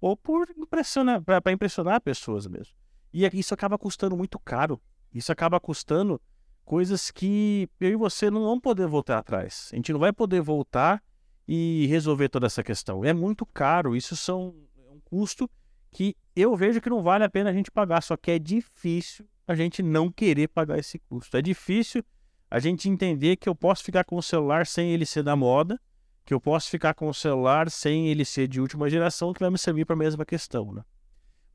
ou 0.00 0.16
por 0.16 0.48
impressionar, 0.56 1.22
para 1.22 1.52
impressionar 1.52 2.00
pessoas 2.00 2.46
mesmo. 2.46 2.74
E 3.12 3.24
é- 3.24 3.30
isso 3.32 3.54
acaba 3.54 3.78
custando 3.78 4.16
muito 4.16 4.38
caro. 4.38 4.80
Isso 5.12 5.32
acaba 5.32 5.58
custando 5.58 6.20
coisas 6.64 7.10
que 7.10 7.68
eu 7.80 7.90
e 7.90 7.96
você 7.96 8.30
não 8.30 8.42
vamos 8.44 8.60
poder 8.60 8.86
voltar 8.86 9.18
atrás. 9.18 9.70
A 9.72 9.76
gente 9.76 9.92
não 9.92 9.98
vai 9.98 10.12
poder 10.12 10.40
voltar 10.40 11.02
e 11.46 11.86
resolver 11.86 12.28
toda 12.28 12.46
essa 12.46 12.62
questão. 12.62 13.04
É 13.04 13.12
muito 13.12 13.46
caro. 13.46 13.96
Isso 13.96 14.14
são 14.14 14.54
é 14.86 14.90
um 14.92 15.00
custo 15.00 15.50
que 15.90 16.14
eu 16.36 16.54
vejo 16.54 16.80
que 16.80 16.90
não 16.90 17.02
vale 17.02 17.24
a 17.24 17.30
pena 17.30 17.48
a 17.48 17.52
gente 17.52 17.70
pagar. 17.70 18.02
Só 18.02 18.16
que 18.16 18.30
é 18.30 18.38
difícil 18.38 19.26
a 19.46 19.54
gente 19.54 19.82
não 19.82 20.12
querer 20.12 20.48
pagar 20.48 20.78
esse 20.78 20.98
custo. 20.98 21.36
É 21.36 21.42
difícil 21.42 22.04
a 22.50 22.58
gente 22.58 22.88
entender 22.88 23.36
que 23.36 23.48
eu 23.48 23.54
posso 23.54 23.82
ficar 23.82 24.04
com 24.04 24.16
o 24.16 24.22
celular 24.22 24.66
sem 24.66 24.92
ele 24.92 25.06
ser 25.06 25.22
da 25.22 25.34
moda, 25.34 25.80
que 26.28 26.34
eu 26.34 26.40
posso 26.40 26.68
ficar 26.68 26.92
com 26.92 27.08
o 27.08 27.14
celular 27.14 27.70
sem 27.70 28.08
ele 28.08 28.22
ser 28.22 28.46
de 28.48 28.60
última 28.60 28.90
geração, 28.90 29.32
que 29.32 29.40
vai 29.40 29.48
me 29.48 29.56
servir 29.56 29.86
para 29.86 29.94
a 29.94 29.98
mesma 29.98 30.26
questão, 30.26 30.74
né? 30.74 30.84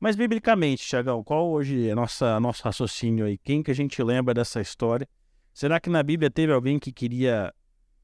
Mas 0.00 0.16
biblicamente, 0.16 0.84
Tiagão, 0.84 1.22
qual 1.22 1.48
hoje 1.48 1.88
é 1.88 1.94
nossa 1.94 2.40
nosso 2.40 2.64
raciocínio 2.64 3.24
aí? 3.24 3.38
Quem 3.38 3.62
que 3.62 3.70
a 3.70 3.74
gente 3.74 4.02
lembra 4.02 4.34
dessa 4.34 4.60
história? 4.60 5.08
Será 5.52 5.78
que 5.78 5.88
na 5.88 6.02
Bíblia 6.02 6.28
teve 6.28 6.52
alguém 6.52 6.80
que 6.80 6.90
queria 6.90 7.54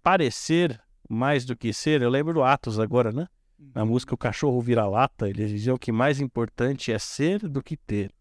parecer 0.00 0.80
mais 1.08 1.44
do 1.44 1.56
que 1.56 1.72
ser? 1.72 2.02
Eu 2.02 2.08
lembro 2.08 2.34
do 2.34 2.44
Atos 2.44 2.78
agora, 2.78 3.10
né? 3.10 3.26
Na 3.74 3.84
música 3.84 4.14
O 4.14 4.16
Cachorro 4.16 4.60
Vira-Lata, 4.60 5.28
eles 5.28 5.50
diziam 5.50 5.76
que 5.76 5.90
mais 5.90 6.20
importante 6.20 6.92
é 6.92 7.00
ser 7.00 7.48
do 7.48 7.60
que 7.60 7.76
ter. 7.76 8.14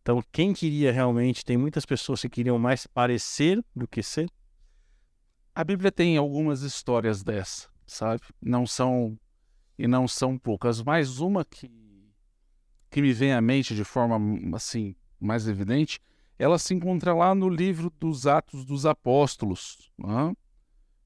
Então, 0.00 0.20
quem 0.32 0.52
queria 0.52 0.90
realmente, 0.90 1.44
tem 1.44 1.56
muitas 1.56 1.86
pessoas 1.86 2.20
que 2.20 2.28
queriam 2.28 2.58
mais 2.58 2.84
parecer 2.84 3.64
do 3.76 3.86
que 3.86 4.02
ser. 4.02 4.28
A 5.54 5.62
Bíblia 5.62 5.92
tem 5.92 6.16
algumas 6.16 6.62
histórias 6.62 7.22
dessa, 7.22 7.68
sabe? 7.92 8.22
Não 8.40 8.66
são 8.66 9.18
e 9.78 9.86
não 9.86 10.06
são 10.06 10.38
poucas, 10.38 10.82
mas 10.82 11.18
uma 11.18 11.44
que 11.44 11.70
que 12.90 13.00
me 13.00 13.12
vem 13.12 13.32
à 13.32 13.40
mente 13.40 13.74
de 13.74 13.84
forma 13.84 14.18
assim 14.54 14.94
mais 15.18 15.48
evidente, 15.48 15.98
ela 16.38 16.58
se 16.58 16.74
encontra 16.74 17.14
lá 17.14 17.34
no 17.34 17.48
livro 17.48 17.90
dos 17.98 18.26
Atos 18.26 18.66
dos 18.66 18.84
Apóstolos, 18.84 19.90
né? 19.98 20.34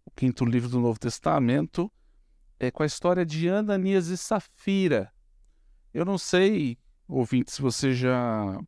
o 0.04 0.10
quinto 0.10 0.44
livro 0.44 0.68
do 0.68 0.80
Novo 0.80 0.98
Testamento, 0.98 1.90
é 2.58 2.70
com 2.70 2.82
a 2.82 2.86
história 2.86 3.24
de 3.24 3.48
Ananias 3.48 4.08
e 4.08 4.16
Safira. 4.16 5.12
Eu 5.94 6.04
não 6.04 6.18
sei, 6.18 6.76
ouvinte, 7.06 7.52
se 7.52 7.62
você 7.62 7.94
já 7.94 8.58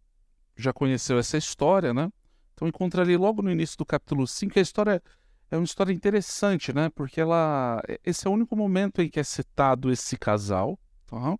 já 0.57 0.73
conheceu 0.73 1.19
essa 1.19 1.39
história, 1.39 1.95
né? 1.95 2.11
Então 2.53 2.67
encontra 2.67 3.03
ali 3.03 3.17
logo 3.17 3.43
no 3.43 3.51
início 3.51 3.79
do 3.79 3.87
capítulo 3.87 4.27
5, 4.27 4.59
a 4.59 4.63
história 4.63 5.03
é 5.51 5.57
uma 5.57 5.65
história 5.65 5.93
interessante, 5.93 6.73
né? 6.73 6.91
Porque 6.91 7.21
ela 7.21 7.83
esse 8.05 8.27
é 8.27 8.31
o 8.31 8.33
único 8.33 8.55
momento 8.55 9.01
em 9.01 9.09
que 9.09 9.19
é 9.19 9.25
citado 9.25 9.91
esse 9.91 10.17
casal, 10.17 10.79
tá? 11.07 11.39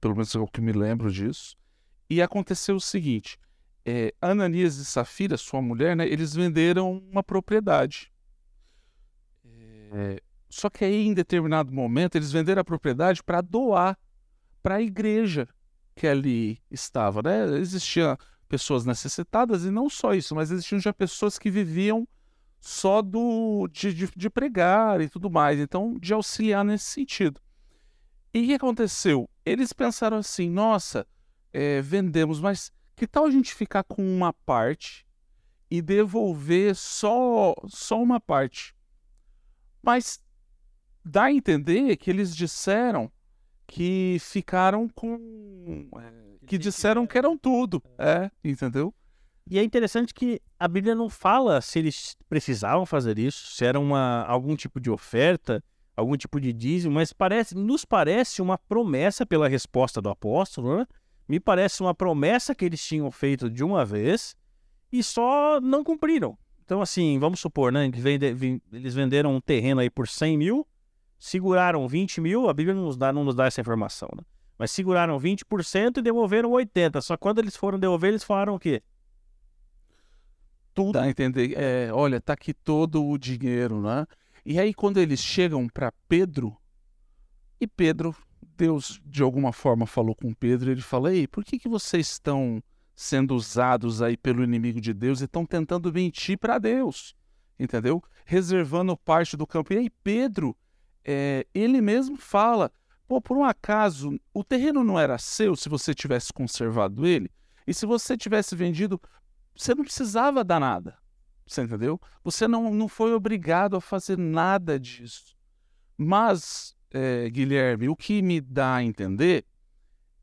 Pelo 0.00 0.14
menos 0.14 0.34
é 0.34 0.38
o 0.38 0.46
que 0.46 0.60
me 0.60 0.72
lembro 0.72 1.10
disso. 1.10 1.56
E 2.10 2.20
aconteceu 2.20 2.76
o 2.76 2.80
seguinte: 2.80 3.38
é, 3.84 4.14
Ananias 4.20 4.76
e 4.76 4.84
Safira, 4.84 5.36
sua 5.36 5.62
mulher, 5.62 5.96
né? 5.96 6.06
Eles 6.06 6.34
venderam 6.34 7.02
uma 7.10 7.22
propriedade. 7.22 8.12
É, 9.44 10.22
só 10.48 10.68
que 10.68 10.84
aí, 10.84 11.06
em 11.06 11.14
determinado 11.14 11.72
momento, 11.72 12.16
eles 12.16 12.32
venderam 12.32 12.60
a 12.60 12.64
propriedade 12.64 13.22
para 13.22 13.40
doar 13.40 13.98
para 14.62 14.76
a 14.76 14.82
igreja 14.82 15.48
que 15.94 16.06
ali 16.06 16.60
estava, 16.70 17.22
né? 17.22 17.58
Existiam 17.58 18.16
pessoas 18.48 18.84
necessitadas 18.84 19.64
e 19.64 19.70
não 19.70 19.88
só 19.88 20.14
isso, 20.14 20.34
mas 20.34 20.50
existiam 20.50 20.78
já 20.78 20.92
pessoas 20.92 21.38
que 21.38 21.50
viviam 21.50 22.06
só 22.62 23.02
do 23.02 23.68
de, 23.72 23.92
de, 23.92 24.08
de 24.14 24.30
pregar 24.30 25.00
e 25.00 25.08
tudo 25.08 25.28
mais, 25.28 25.58
então 25.58 25.98
de 25.98 26.14
auxiliar 26.14 26.64
nesse 26.64 26.84
sentido. 26.84 27.40
E 28.32 28.40
o 28.40 28.46
que 28.46 28.54
aconteceu? 28.54 29.28
Eles 29.44 29.72
pensaram 29.72 30.18
assim: 30.18 30.48
nossa, 30.48 31.04
é, 31.52 31.82
vendemos, 31.82 32.40
mas 32.40 32.72
que 32.94 33.04
tal 33.06 33.26
a 33.26 33.30
gente 33.32 33.52
ficar 33.52 33.82
com 33.82 34.00
uma 34.02 34.32
parte 34.32 35.04
e 35.68 35.82
devolver 35.82 36.76
só, 36.76 37.52
só 37.66 38.00
uma 38.00 38.20
parte? 38.20 38.76
Mas 39.82 40.22
dá 41.04 41.24
a 41.24 41.32
entender 41.32 41.96
que 41.96 42.08
eles 42.10 42.34
disseram 42.34 43.10
que 43.66 44.18
ficaram 44.20 44.88
com. 44.88 45.88
É, 45.98 46.46
que 46.46 46.56
disseram 46.56 47.08
que 47.08 47.18
eram 47.18 47.36
tudo. 47.36 47.82
É, 47.98 48.30
entendeu? 48.44 48.94
E 49.48 49.58
é 49.58 49.64
interessante 49.64 50.14
que 50.14 50.40
a 50.58 50.68
Bíblia 50.68 50.94
não 50.94 51.08
fala 51.08 51.60
se 51.60 51.78
eles 51.78 52.16
precisavam 52.28 52.86
fazer 52.86 53.18
isso, 53.18 53.54
se 53.54 53.64
era 53.64 53.78
uma, 53.78 54.24
algum 54.24 54.54
tipo 54.54 54.80
de 54.80 54.90
oferta, 54.90 55.62
algum 55.96 56.16
tipo 56.16 56.40
de 56.40 56.52
dízimo, 56.52 56.94
mas 56.94 57.12
parece, 57.12 57.54
nos 57.54 57.84
parece 57.84 58.40
uma 58.40 58.56
promessa 58.56 59.26
pela 59.26 59.48
resposta 59.48 60.00
do 60.00 60.08
apóstolo, 60.08 60.78
né? 60.78 60.86
Me 61.28 61.38
parece 61.40 61.82
uma 61.82 61.94
promessa 61.94 62.54
que 62.54 62.64
eles 62.64 62.84
tinham 62.84 63.10
feito 63.10 63.48
de 63.48 63.64
uma 63.64 63.84
vez 63.84 64.36
e 64.90 65.02
só 65.02 65.60
não 65.60 65.82
cumpriram. 65.84 66.36
Então, 66.64 66.80
assim, 66.80 67.18
vamos 67.18 67.40
supor, 67.40 67.72
né? 67.72 67.90
Eles 68.72 68.94
venderam 68.94 69.34
um 69.34 69.40
terreno 69.40 69.80
aí 69.80 69.90
por 69.90 70.08
100 70.08 70.38
mil, 70.38 70.66
seguraram 71.18 71.86
20 71.86 72.20
mil, 72.20 72.48
a 72.48 72.54
Bíblia 72.54 72.74
não 72.74 72.84
nos 72.84 72.96
dá, 72.96 73.12
não 73.12 73.24
nos 73.24 73.34
dá 73.34 73.46
essa 73.46 73.60
informação, 73.60 74.08
né? 74.16 74.22
Mas 74.58 74.70
seguraram 74.70 75.18
20% 75.18 75.98
e 75.98 76.02
devolveram 76.02 76.50
80%. 76.50 77.00
Só 77.00 77.16
quando 77.16 77.40
eles 77.40 77.56
foram 77.56 77.78
devolver, 77.78 78.10
eles 78.10 78.24
falaram 78.24 78.54
o 78.54 78.58
quê? 78.58 78.82
Tudo. 80.74 80.98
A 80.98 81.08
entender. 81.08 81.54
É, 81.56 81.92
olha, 81.92 82.20
tá 82.20 82.32
aqui 82.32 82.54
todo 82.54 83.04
o 83.04 83.18
dinheiro, 83.18 83.80
né? 83.80 84.06
E 84.44 84.58
aí, 84.58 84.74
quando 84.74 84.98
eles 84.98 85.20
chegam 85.20 85.68
para 85.68 85.92
Pedro, 86.08 86.56
e 87.60 87.66
Pedro, 87.66 88.14
Deus 88.56 89.00
de 89.04 89.22
alguma 89.22 89.52
forma 89.52 89.86
falou 89.86 90.14
com 90.14 90.32
Pedro, 90.32 90.70
ele 90.70 90.80
fala: 90.80 91.14
Ei, 91.14 91.26
por 91.26 91.44
que, 91.44 91.58
que 91.58 91.68
vocês 91.68 92.08
estão 92.08 92.62
sendo 92.94 93.34
usados 93.34 94.02
aí 94.02 94.16
pelo 94.16 94.42
inimigo 94.42 94.80
de 94.80 94.92
Deus 94.92 95.20
e 95.20 95.24
estão 95.24 95.46
tentando 95.46 95.92
mentir 95.92 96.38
para 96.38 96.58
Deus? 96.58 97.14
Entendeu? 97.58 98.02
Reservando 98.24 98.96
parte 98.96 99.36
do 99.36 99.46
campo. 99.46 99.72
E 99.72 99.78
aí, 99.78 99.90
Pedro, 100.02 100.56
é, 101.04 101.46
ele 101.54 101.80
mesmo 101.80 102.16
fala: 102.16 102.72
Pô, 103.06 103.20
por 103.20 103.36
um 103.36 103.44
acaso, 103.44 104.18
o 104.32 104.42
terreno 104.42 104.82
não 104.82 104.98
era 104.98 105.18
seu 105.18 105.54
se 105.54 105.68
você 105.68 105.94
tivesse 105.94 106.32
conservado 106.32 107.06
ele? 107.06 107.30
E 107.66 107.72
se 107.72 107.86
você 107.86 108.16
tivesse 108.16 108.56
vendido, 108.56 109.00
você 109.56 109.74
não 109.74 109.84
precisava 109.84 110.42
dar 110.42 110.60
nada. 110.60 110.98
Você 111.46 111.62
entendeu? 111.62 112.00
Você 112.24 112.48
não, 112.48 112.72
não 112.72 112.88
foi 112.88 113.12
obrigado 113.12 113.76
a 113.76 113.80
fazer 113.80 114.16
nada 114.16 114.78
disso. 114.78 115.36
Mas, 115.96 116.74
é, 116.90 117.28
Guilherme, 117.28 117.88
o 117.88 117.96
que 117.96 118.22
me 118.22 118.40
dá 118.40 118.76
a 118.76 118.82
entender 118.82 119.44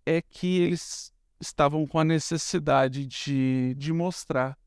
é 0.06 0.22
que 0.22 0.60
eles 0.60 1.14
estavam 1.40 1.86
com 1.86 2.00
a 2.00 2.04
necessidade 2.04 3.06
de, 3.06 3.76
de 3.78 3.94
mostrar 3.94 4.58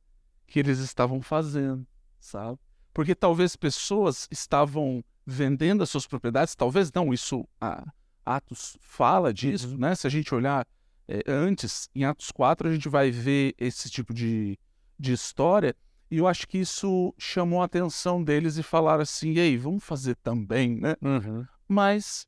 que 0.46 0.58
eles 0.58 0.78
estavam 0.78 1.20
fazendo, 1.20 1.86
sabe? 2.20 2.58
Porque 2.94 3.14
talvez 3.14 3.56
pessoas 3.56 4.28
estavam 4.30 5.02
vendendo 5.26 5.82
as 5.82 5.90
suas 5.90 6.06
propriedades, 6.06 6.54
talvez 6.54 6.92
não, 6.92 7.12
isso 7.12 7.46
a 7.60 7.84
Atos 8.24 8.76
fala 8.80 9.32
disso, 9.32 9.70
uhum. 9.70 9.78
né? 9.78 9.94
Se 9.94 10.06
a 10.06 10.10
gente 10.10 10.34
olhar 10.34 10.66
é, 11.08 11.22
antes, 11.26 11.88
em 11.94 12.04
Atos 12.04 12.30
4, 12.30 12.68
a 12.68 12.72
gente 12.72 12.88
vai 12.88 13.10
ver 13.10 13.54
esse 13.58 13.90
tipo 13.90 14.14
de, 14.14 14.58
de 14.98 15.12
história 15.12 15.74
e 16.12 16.18
eu 16.18 16.28
acho 16.28 16.46
que 16.46 16.58
isso 16.58 17.14
chamou 17.16 17.62
a 17.62 17.64
atenção 17.64 18.22
deles 18.22 18.58
e 18.58 18.62
falaram 18.62 19.00
assim: 19.00 19.32
e 19.32 19.40
aí, 19.40 19.56
vamos 19.56 19.82
fazer 19.82 20.14
também, 20.16 20.78
né? 20.78 20.94
Uhum. 21.00 21.46
Mas 21.66 22.26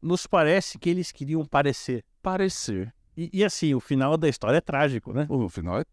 nos 0.00 0.26
parece 0.26 0.78
que 0.78 0.88
eles 0.88 1.12
queriam 1.12 1.44
parecer. 1.44 2.02
Parecer. 2.22 2.94
E, 3.14 3.28
e, 3.30 3.44
assim, 3.44 3.74
o 3.74 3.80
final 3.80 4.16
da 4.16 4.26
história 4.26 4.56
é 4.56 4.60
trágico, 4.62 5.12
né? 5.12 5.26
O 5.28 5.50
final 5.50 5.80
é 5.80 5.84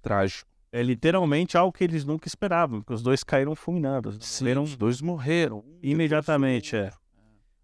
trágico. 0.00 0.48
É 0.70 0.80
literalmente 0.80 1.58
algo 1.58 1.72
que 1.72 1.82
eles 1.82 2.04
nunca 2.04 2.28
esperavam, 2.28 2.80
porque 2.80 2.94
os 2.94 3.02
dois 3.02 3.24
caíram 3.24 3.56
fulminados. 3.56 4.16
Sim, 4.20 4.56
os 4.58 4.76
dois 4.76 5.00
morreram. 5.00 5.64
Imediatamente, 5.82 6.76
é. 6.76 6.92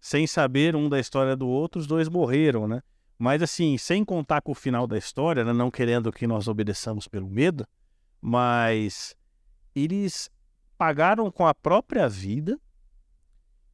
Sem 0.01 0.27
saber 0.27 0.75
um 0.75 0.89
da 0.89 0.99
história 0.99 1.33
do 1.33 1.47
outro, 1.47 1.79
os 1.79 1.87
dois 1.87 2.09
morreram, 2.09 2.67
né? 2.67 2.81
Mas 3.17 3.41
assim, 3.41 3.77
sem 3.77 4.03
contar 4.03 4.41
com 4.41 4.51
o 4.51 4.55
final 4.55 4.87
da 4.87 4.97
história, 4.97 5.43
né? 5.43 5.53
não 5.53 5.71
querendo 5.71 6.11
que 6.11 6.27
nós 6.27 6.47
obedeçamos 6.47 7.07
pelo 7.07 7.29
medo, 7.29 7.65
mas 8.21 9.15
eles 9.75 10.29
pagaram 10.77 11.31
com 11.31 11.45
a 11.45 11.53
própria 11.53 12.07
vida 12.09 12.59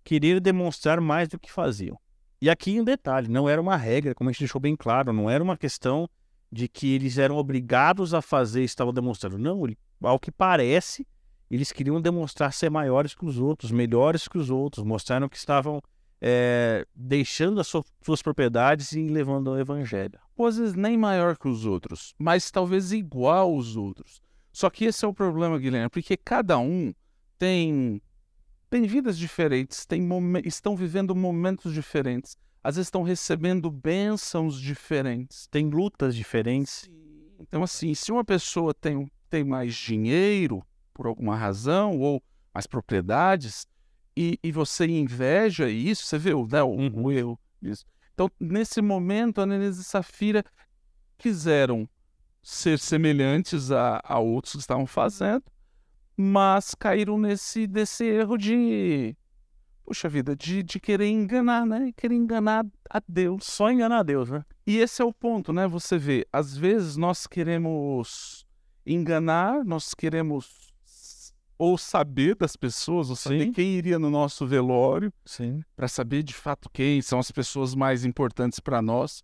querer 0.04 0.40
demonstrar 0.40 1.00
mais 1.02 1.28
do 1.28 1.40
que 1.40 1.52
faziam. 1.52 2.00
E 2.42 2.50
aqui 2.50 2.80
um 2.80 2.84
detalhe, 2.84 3.28
não 3.28 3.50
era 3.50 3.62
uma 3.62 3.76
regra, 3.76 4.16
como 4.16 4.30
a 4.30 4.34
gente 4.34 4.40
deixou 4.40 4.62
bem 4.62 4.76
claro, 4.76 5.12
não 5.12 5.30
era 5.30 5.44
uma 5.44 5.58
questão 5.58 6.10
de 6.52 6.68
que 6.68 6.94
eles 6.94 7.18
eram 7.18 7.36
obrigados 7.36 8.14
a 8.14 8.22
fazer 8.22 8.62
e 8.62 8.66
estavam 8.66 8.94
demonstrando. 8.94 9.38
Não, 9.38 9.64
ao 10.02 10.20
que 10.20 10.32
parece, 10.32 11.06
eles 11.50 11.72
queriam 11.72 12.02
demonstrar 12.02 12.54
ser 12.54 12.70
maiores 12.70 13.14
que 13.14 13.26
os 13.26 13.38
outros, 13.38 13.72
melhores 13.72 14.28
que 14.28 14.38
os 14.38 14.50
outros, 14.50 14.86
mostraram 14.86 15.28
que 15.28 15.38
estavam 15.38 15.82
é, 16.22 16.86
deixando 16.94 17.62
as 17.62 17.68
suas 17.68 18.22
propriedades 18.22 18.92
e 18.92 19.08
levando 19.08 19.50
ao 19.50 19.60
evangelho. 19.60 20.20
Coisas 20.36 20.74
nem 20.74 20.98
maior 20.98 21.38
que 21.38 21.48
os 21.48 21.66
outros, 21.66 22.14
mas 22.18 22.52
talvez 22.52 22.92
igual 22.92 23.52
aos 23.52 23.76
outros. 23.76 24.22
Só 24.52 24.70
que 24.70 24.86
esse 24.86 25.06
é 25.06 25.08
o 25.08 25.14
problema, 25.14 25.58
Guilherme, 25.58 25.90
porque 25.90 26.18
cada 26.18 26.58
um 26.58 26.94
tem 27.38 28.02
tem 28.70 28.84
vidas 28.84 29.18
diferentes, 29.18 29.84
tem 29.86 30.08
estão 30.46 30.76
vivendo 30.76 31.16
momentos 31.16 31.74
diferentes, 31.74 32.38
às 32.64 32.76
vezes 32.76 32.88
estão 32.88 33.02
recebendo 33.02 33.72
bênçãos 33.72 34.62
diferentes, 34.62 35.48
tem 35.48 35.70
lutas 35.70 36.16
diferentes. 36.16 36.88
Então, 37.40 37.64
assim, 37.64 37.96
se 37.96 38.12
uma 38.12 38.24
pessoa 38.24 38.72
tem, 38.74 39.10
tem 39.28 39.44
mais 39.44 39.74
dinheiro 39.74 40.64
por 40.94 41.08
alguma 41.08 41.36
razão 41.36 41.98
ou 42.00 42.22
mais 42.54 42.68
propriedades 42.68 43.66
e, 44.22 44.38
e 44.44 44.52
você 44.52 44.86
inveja 44.86 45.70
isso, 45.70 46.04
você 46.04 46.18
vê 46.18 46.32
né, 46.32 46.62
o, 46.62 46.68
uhum. 46.68 47.04
o 47.04 47.12
erro 47.12 47.40
disso. 47.62 47.86
Então, 48.14 48.30
nesse 48.38 48.82
momento, 48.82 49.40
a 49.40 49.46
Nenê 49.46 49.70
e 49.70 49.74
Safira 49.76 50.44
quiseram 51.18 51.88
ser 52.44 52.78
semelhantes 52.80 53.72
a, 53.72 54.02
a 54.04 54.20
outros 54.20 54.56
que 54.56 54.60
estavam 54.60 54.86
fazendo, 54.86 55.46
mas 56.18 56.76
caíram 56.76 57.18
nesse 57.18 57.66
desse 57.66 58.04
erro 58.04 58.38
de 58.38 59.16
puxa 59.86 60.10
vida, 60.10 60.36
de, 60.36 60.64
de 60.64 60.82
querer 60.82 61.08
enganar, 61.08 61.66
né? 61.66 61.94
Querer 61.96 62.16
enganar 62.16 62.66
a 62.90 63.02
Deus. 63.08 63.46
Só 63.46 63.72
enganar 63.72 64.00
a 64.00 64.04
Deus, 64.04 64.30
né? 64.30 64.44
E 64.68 64.80
esse 64.80 65.02
é 65.02 65.06
o 65.06 65.14
ponto, 65.14 65.54
né? 65.54 65.66
Você 65.66 65.98
vê, 65.98 66.28
às 66.32 66.58
vezes 66.58 66.98
nós 66.98 67.26
queremos 67.26 68.46
enganar, 68.86 69.64
nós 69.64 69.94
queremos 69.94 70.69
ou 71.60 71.78
saber 71.78 72.36
das 72.36 72.56
pessoas, 72.56 73.10
ou 73.10 73.18
saber 73.18 73.48
Sim. 73.48 73.52
quem 73.52 73.76
iria 73.76 74.00
no 74.00 74.10
nosso 74.10 74.48
velório, 74.48 75.12
para 75.76 75.90
saber 75.90 76.24
de 76.24 76.34
fato 76.34 76.70
quem 76.72 77.02
são 77.02 77.20
as 77.20 77.30
pessoas 77.30 77.76
mais 77.76 78.06
importantes 78.06 78.62
para 78.62 78.82
nós. 78.82 79.22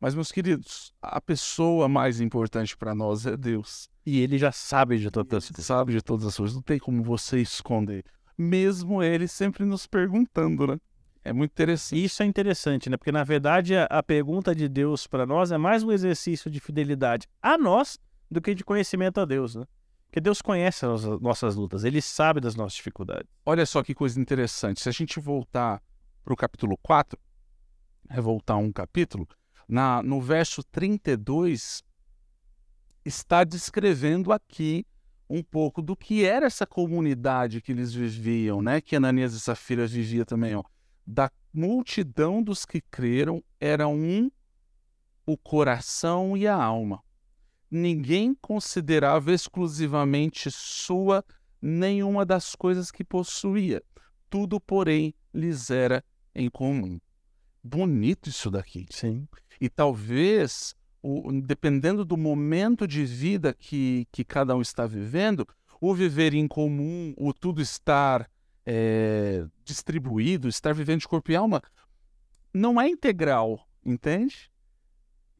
Mas, 0.00 0.14
meus 0.14 0.30
queridos, 0.30 0.92
a 1.02 1.20
pessoa 1.20 1.88
mais 1.88 2.20
importante 2.20 2.76
para 2.76 2.94
nós 2.94 3.26
é 3.26 3.36
Deus. 3.36 3.88
E 4.06 4.20
ele 4.20 4.38
já 4.38 4.52
sabe 4.52 4.98
de 4.98 5.10
todas 5.10 5.50
as 5.50 5.64
sabe 5.64 5.92
de 5.92 6.00
todas 6.00 6.24
as 6.24 6.36
coisas, 6.36 6.54
não 6.54 6.62
tem 6.62 6.78
como 6.78 7.02
você 7.02 7.40
esconder. 7.40 8.04
Mesmo 8.38 9.02
ele 9.02 9.26
sempre 9.26 9.64
nos 9.64 9.86
perguntando, 9.86 10.68
né? 10.68 10.78
É 11.24 11.32
muito 11.32 11.50
interessante. 11.50 12.02
Isso 12.02 12.22
é 12.22 12.26
interessante, 12.26 12.90
né? 12.90 12.96
Porque 12.96 13.12
na 13.12 13.22
verdade 13.22 13.76
a, 13.76 13.84
a 13.84 14.02
pergunta 14.02 14.54
de 14.54 14.68
Deus 14.68 15.06
para 15.06 15.24
nós 15.24 15.52
é 15.52 15.58
mais 15.58 15.82
um 15.84 15.92
exercício 15.92 16.50
de 16.50 16.58
fidelidade 16.58 17.28
a 17.40 17.56
nós 17.56 17.98
do 18.28 18.40
que 18.40 18.54
de 18.54 18.64
conhecimento 18.64 19.20
a 19.20 19.24
Deus, 19.24 19.54
né? 19.54 19.64
Porque 20.12 20.20
Deus 20.20 20.42
conhece 20.42 20.84
as 20.84 21.04
nossas- 21.22 21.56
lutas, 21.56 21.84
ele 21.84 22.02
sabe 22.02 22.38
das 22.38 22.54
nossas 22.54 22.74
dificuldades. 22.74 23.26
Olha 23.46 23.64
só 23.64 23.82
que 23.82 23.94
coisa 23.94 24.20
interessante. 24.20 24.82
Se 24.82 24.88
a 24.90 24.92
gente 24.92 25.18
voltar 25.18 25.82
para 26.22 26.34
o 26.34 26.36
capítulo 26.36 26.76
4, 26.82 27.18
é 28.10 28.20
voltar 28.20 28.58
um 28.58 28.70
capítulo, 28.70 29.26
na, 29.66 30.02
no 30.02 30.20
verso 30.20 30.62
32, 30.64 31.82
está 33.06 33.42
descrevendo 33.42 34.34
aqui 34.34 34.84
um 35.30 35.42
pouco 35.42 35.80
do 35.80 35.96
que 35.96 36.26
era 36.26 36.44
essa 36.44 36.66
comunidade 36.66 37.62
que 37.62 37.72
eles 37.72 37.94
viviam, 37.94 38.60
né? 38.60 38.82
Que 38.82 38.96
Ananias 38.96 39.32
e 39.32 39.40
Safira 39.40 39.86
vivia 39.86 40.26
também, 40.26 40.54
ó. 40.54 40.62
Da 41.06 41.30
multidão 41.50 42.42
dos 42.42 42.66
que 42.66 42.82
creram 42.82 43.42
era 43.58 43.88
um 43.88 44.30
o 45.24 45.38
coração 45.38 46.36
e 46.36 46.46
a 46.46 46.54
alma. 46.54 47.02
Ninguém 47.74 48.34
considerava 48.34 49.32
exclusivamente 49.32 50.50
sua 50.50 51.24
nenhuma 51.60 52.26
das 52.26 52.54
coisas 52.54 52.90
que 52.90 53.02
possuía. 53.02 53.82
Tudo, 54.28 54.60
porém, 54.60 55.14
lhes 55.32 55.70
era 55.70 56.04
em 56.34 56.50
comum. 56.50 57.00
Bonito 57.64 58.28
isso 58.28 58.50
daqui. 58.50 58.84
Sim. 58.90 59.26
E 59.58 59.70
talvez, 59.70 60.74
o- 61.02 61.32
dependendo 61.40 62.04
do 62.04 62.16
momento 62.18 62.86
de 62.86 63.06
vida 63.06 63.54
que, 63.54 64.06
que 64.12 64.22
cada 64.22 64.54
um 64.54 64.60
está 64.60 64.86
vivendo, 64.86 65.48
o 65.80 65.94
viver 65.94 66.34
em 66.34 66.46
comum, 66.46 67.14
o 67.16 67.32
tudo 67.32 67.62
estar 67.62 68.28
eh, 68.66 69.46
distribuído, 69.64 70.46
estar 70.46 70.74
vivendo 70.74 71.00
de 71.00 71.08
corpo 71.08 71.32
e 71.32 71.36
alma, 71.36 71.62
não 72.52 72.78
é 72.78 72.86
integral, 72.86 73.66
entende? 73.82 74.51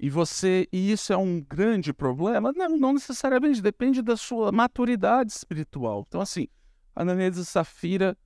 E 0.02 0.10
você, 0.10 0.66
e 0.72 0.90
isso 0.90 1.12
é 1.12 1.16
um 1.16 1.40
grande 1.40 1.92
problema? 1.92 2.52
Não, 2.56 2.76
não 2.76 2.92
necessariamente, 2.92 3.62
depende 3.62 4.02
da 4.02 4.16
sua 4.16 4.50
maturidade 4.50 5.30
espiritual. 5.30 6.04
Então, 6.08 6.20
assim, 6.20 6.48
Ananias 6.92 7.36
e 7.36 7.44
Safira, 7.44 8.18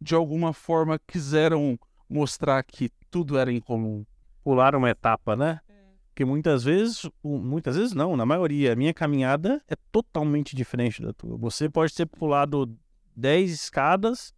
de 0.00 0.14
alguma 0.14 0.54
forma, 0.54 0.98
quiseram 1.06 1.78
mostrar 2.08 2.62
que 2.62 2.88
tudo 3.10 3.36
era 3.36 3.52
em 3.52 3.60
comum. 3.60 4.06
Pular 4.42 4.74
uma 4.74 4.88
etapa, 4.88 5.36
né? 5.36 5.60
Porque 6.08 6.24
muitas 6.24 6.64
vezes, 6.64 7.06
muitas 7.22 7.76
vezes 7.76 7.92
não, 7.92 8.16
na 8.16 8.24
maioria, 8.24 8.72
a 8.72 8.76
minha 8.76 8.94
caminhada 8.94 9.62
é 9.68 9.76
totalmente 9.92 10.56
diferente 10.56 11.02
da 11.02 11.12
tua. 11.12 11.36
Você 11.36 11.68
pode 11.68 11.94
ter 11.94 12.06
pulado 12.06 12.74
10 13.14 13.52
escadas 13.52 14.32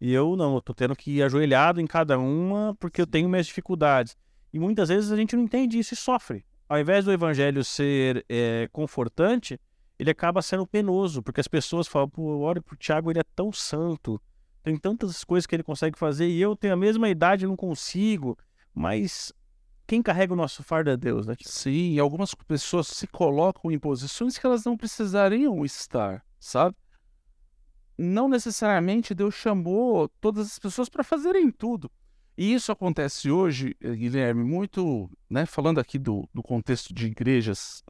e 0.00 0.12
eu 0.12 0.34
não, 0.34 0.56
eu 0.56 0.60
tô 0.60 0.74
tendo 0.74 0.96
que 0.96 1.12
ir 1.12 1.22
ajoelhado 1.22 1.80
em 1.80 1.86
cada 1.86 2.18
uma 2.18 2.76
porque 2.80 3.00
eu 3.00 3.06
tenho 3.06 3.28
minhas 3.28 3.46
dificuldades. 3.46 4.16
E 4.52 4.58
muitas 4.58 4.88
vezes 4.88 5.10
a 5.10 5.16
gente 5.16 5.34
não 5.34 5.44
entende 5.44 5.78
isso 5.78 5.94
e 5.94 5.96
sofre. 5.96 6.44
Ao 6.68 6.78
invés 6.78 7.04
do 7.04 7.12
evangelho 7.12 7.64
ser 7.64 8.24
é, 8.28 8.68
confortante, 8.72 9.58
ele 9.98 10.10
acaba 10.10 10.42
sendo 10.42 10.66
penoso, 10.66 11.22
porque 11.22 11.40
as 11.40 11.48
pessoas 11.48 11.86
falam, 11.86 12.08
pô, 12.08 12.38
olha 12.40 12.60
pro 12.60 12.76
Tiago, 12.76 13.10
ele 13.10 13.20
é 13.20 13.24
tão 13.34 13.52
santo, 13.52 14.20
tem 14.62 14.76
tantas 14.76 15.24
coisas 15.24 15.46
que 15.46 15.54
ele 15.54 15.62
consegue 15.62 15.98
fazer 15.98 16.28
e 16.28 16.40
eu 16.40 16.56
tenho 16.56 16.74
a 16.74 16.76
mesma 16.76 17.08
idade 17.08 17.44
e 17.44 17.48
não 17.48 17.56
consigo. 17.56 18.38
Mas 18.74 19.32
quem 19.86 20.02
carrega 20.02 20.32
o 20.32 20.36
nosso 20.36 20.62
fardo 20.62 20.90
é 20.90 20.96
Deus, 20.96 21.26
né? 21.26 21.34
Sim, 21.40 21.98
algumas 21.98 22.34
pessoas 22.34 22.86
se 22.88 23.06
colocam 23.06 23.70
em 23.70 23.78
posições 23.78 24.38
que 24.38 24.46
elas 24.46 24.64
não 24.64 24.76
precisariam 24.76 25.64
estar, 25.64 26.24
sabe? 26.38 26.76
Não 27.98 28.28
necessariamente 28.28 29.14
Deus 29.14 29.34
chamou 29.34 30.08
todas 30.20 30.46
as 30.46 30.58
pessoas 30.58 30.88
para 30.88 31.04
fazerem 31.04 31.50
tudo. 31.50 31.90
E 32.36 32.54
isso 32.54 32.72
acontece 32.72 33.30
hoje, 33.30 33.76
eh, 33.80 33.94
Guilherme, 33.94 34.42
muito, 34.42 35.10
né, 35.28 35.44
falando 35.44 35.78
aqui 35.78 35.98
do, 35.98 36.28
do 36.32 36.42
contexto 36.42 36.94
de 36.94 37.06
igrejas 37.06 37.82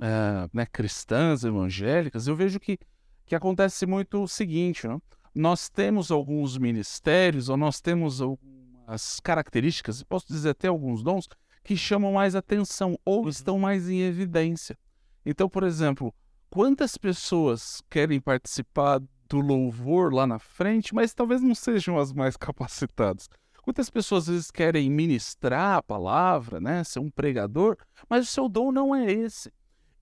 eh, 0.00 0.48
né, 0.52 0.66
cristãs, 0.66 1.44
evangélicas, 1.44 2.26
eu 2.26 2.34
vejo 2.34 2.58
que, 2.58 2.78
que 3.26 3.34
acontece 3.34 3.84
muito 3.86 4.22
o 4.22 4.28
seguinte, 4.28 4.88
né? 4.88 4.98
nós 5.34 5.68
temos 5.68 6.10
alguns 6.10 6.56
ministérios, 6.56 7.50
ou 7.50 7.58
nós 7.58 7.78
temos 7.78 8.22
algumas 8.22 9.20
características, 9.20 10.02
posso 10.02 10.26
dizer 10.28 10.50
até 10.50 10.68
alguns 10.68 11.02
dons, 11.02 11.28
que 11.62 11.76
chamam 11.76 12.12
mais 12.12 12.34
atenção 12.34 12.98
ou 13.04 13.28
estão 13.28 13.58
mais 13.58 13.90
em 13.90 14.00
evidência. 14.00 14.78
Então, 15.26 15.48
por 15.48 15.64
exemplo, 15.64 16.14
quantas 16.48 16.96
pessoas 16.96 17.82
querem 17.90 18.20
participar 18.20 19.00
do 19.28 19.40
louvor 19.40 20.14
lá 20.14 20.26
na 20.26 20.38
frente, 20.38 20.94
mas 20.94 21.12
talvez 21.12 21.42
não 21.42 21.54
sejam 21.54 21.98
as 21.98 22.12
mais 22.12 22.36
capacitadas? 22.38 23.28
Quantas 23.66 23.90
pessoas 23.90 24.28
às 24.28 24.32
vezes 24.32 24.50
querem 24.52 24.88
ministrar 24.88 25.78
a 25.78 25.82
palavra, 25.82 26.60
né, 26.60 26.84
ser 26.84 27.00
um 27.00 27.10
pregador, 27.10 27.76
mas 28.08 28.28
o 28.28 28.30
seu 28.30 28.48
dom 28.48 28.70
não 28.70 28.94
é 28.94 29.10
esse. 29.10 29.52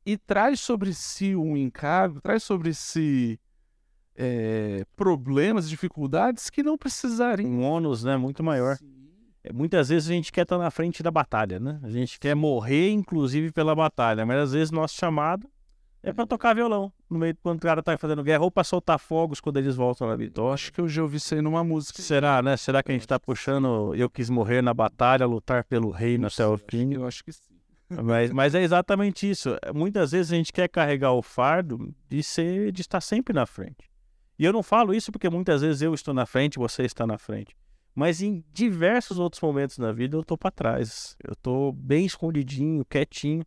E 0.04 0.18
traz 0.18 0.60
sobre 0.60 0.92
si 0.92 1.34
um 1.34 1.56
encargo, 1.56 2.20
traz 2.20 2.42
sobre 2.42 2.74
si 2.74 3.40
eh, 4.14 4.84
problemas, 4.94 5.66
dificuldades 5.66 6.50
que 6.50 6.62
não 6.62 6.76
precisariam. 6.76 7.50
Um 7.50 7.62
ônus, 7.62 8.04
né? 8.04 8.18
Muito 8.18 8.44
maior. 8.44 8.76
É, 9.42 9.50
Muitas 9.50 9.88
vezes 9.88 10.10
a 10.10 10.12
gente 10.12 10.30
quer 10.30 10.42
estar 10.42 10.58
na 10.58 10.70
frente 10.70 11.02
da 11.02 11.10
batalha, 11.10 11.58
né? 11.58 11.80
A 11.82 11.88
gente 11.88 12.20
quer 12.20 12.34
morrer, 12.34 12.90
inclusive, 12.90 13.50
pela 13.50 13.74
batalha. 13.74 14.26
Mas 14.26 14.40
às 14.40 14.52
vezes 14.52 14.70
nosso 14.70 14.94
chamado 14.94 15.48
é 16.04 16.12
para 16.12 16.26
tocar 16.26 16.54
violão 16.54 16.92
no 17.08 17.18
meio 17.18 17.36
quando 17.42 17.58
o 17.58 17.60
cara 17.60 17.82
tá 17.82 17.96
fazendo 17.96 18.22
guerra 18.22 18.44
ou 18.44 18.50
para 18.50 18.64
soltar 18.64 18.98
fogos 18.98 19.40
quando 19.40 19.56
eles 19.56 19.74
voltam 19.74 20.06
na 20.06 20.14
Eu 20.14 20.18
vitória. 20.18 20.54
acho 20.54 20.72
que 20.72 20.80
eu 20.80 20.88
já 20.88 21.02
ouvi 21.02 21.16
isso 21.16 21.34
aí 21.34 21.40
numa 21.40 21.64
música. 21.64 22.00
Será, 22.02 22.42
né? 22.42 22.56
Será 22.56 22.82
que 22.82 22.90
a 22.90 22.94
gente 22.94 23.06
tá 23.06 23.18
puxando 23.18 23.94
eu 23.94 24.08
quis 24.10 24.28
morrer 24.30 24.62
na 24.62 24.74
batalha, 24.74 25.26
lutar 25.26 25.64
pelo 25.64 25.90
rei 25.90 26.18
no 26.18 26.30
céu 26.30 26.58
fim? 26.58 26.94
Eu 26.94 27.06
acho 27.06 27.24
que 27.24 27.32
sim. 27.32 27.54
Mas, 28.02 28.32
mas 28.32 28.54
é 28.54 28.62
exatamente 28.62 29.28
isso. 29.30 29.56
Muitas 29.74 30.12
vezes 30.12 30.32
a 30.32 30.36
gente 30.36 30.52
quer 30.52 30.68
carregar 30.68 31.12
o 31.12 31.22
fardo 31.22 31.94
de 32.08 32.22
ser, 32.22 32.72
de 32.72 32.80
estar 32.80 33.00
sempre 33.00 33.34
na 33.34 33.44
frente. 33.46 33.88
E 34.38 34.44
eu 34.44 34.52
não 34.52 34.62
falo 34.62 34.94
isso 34.94 35.12
porque 35.12 35.28
muitas 35.28 35.60
vezes 35.60 35.82
eu 35.82 35.94
estou 35.94 36.14
na 36.14 36.24
frente, 36.26 36.58
você 36.58 36.82
está 36.84 37.06
na 37.06 37.18
frente. 37.18 37.54
Mas 37.94 38.20
em 38.20 38.42
diversos 38.52 39.18
outros 39.18 39.40
momentos 39.40 39.78
na 39.78 39.92
vida 39.92 40.16
eu 40.16 40.22
estou 40.22 40.36
para 40.36 40.50
trás. 40.50 41.14
Eu 41.22 41.34
estou 41.34 41.72
bem 41.72 42.04
escondidinho, 42.04 42.84
quietinho. 42.86 43.44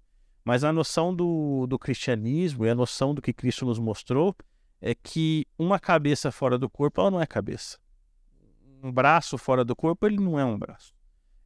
Mas 0.48 0.64
a 0.64 0.72
noção 0.72 1.14
do, 1.14 1.68
do 1.68 1.78
cristianismo 1.78 2.66
e 2.66 2.70
a 2.70 2.74
noção 2.74 3.14
do 3.14 3.22
que 3.22 3.34
Cristo 3.34 3.66
nos 3.66 3.78
mostrou 3.78 4.34
é 4.80 4.96
que 4.96 5.46
uma 5.60 5.78
cabeça 5.78 6.32
fora 6.32 6.58
do 6.58 6.70
corpo, 6.70 7.02
ela 7.02 7.12
não 7.12 7.22
é 7.22 7.26
cabeça. 7.26 7.78
Um 8.82 8.90
braço 8.90 9.38
fora 9.38 9.66
do 9.66 9.76
corpo, 9.76 10.06
ele 10.08 10.16
não 10.16 10.40
é 10.40 10.46
um 10.46 10.58
braço. 10.58 10.96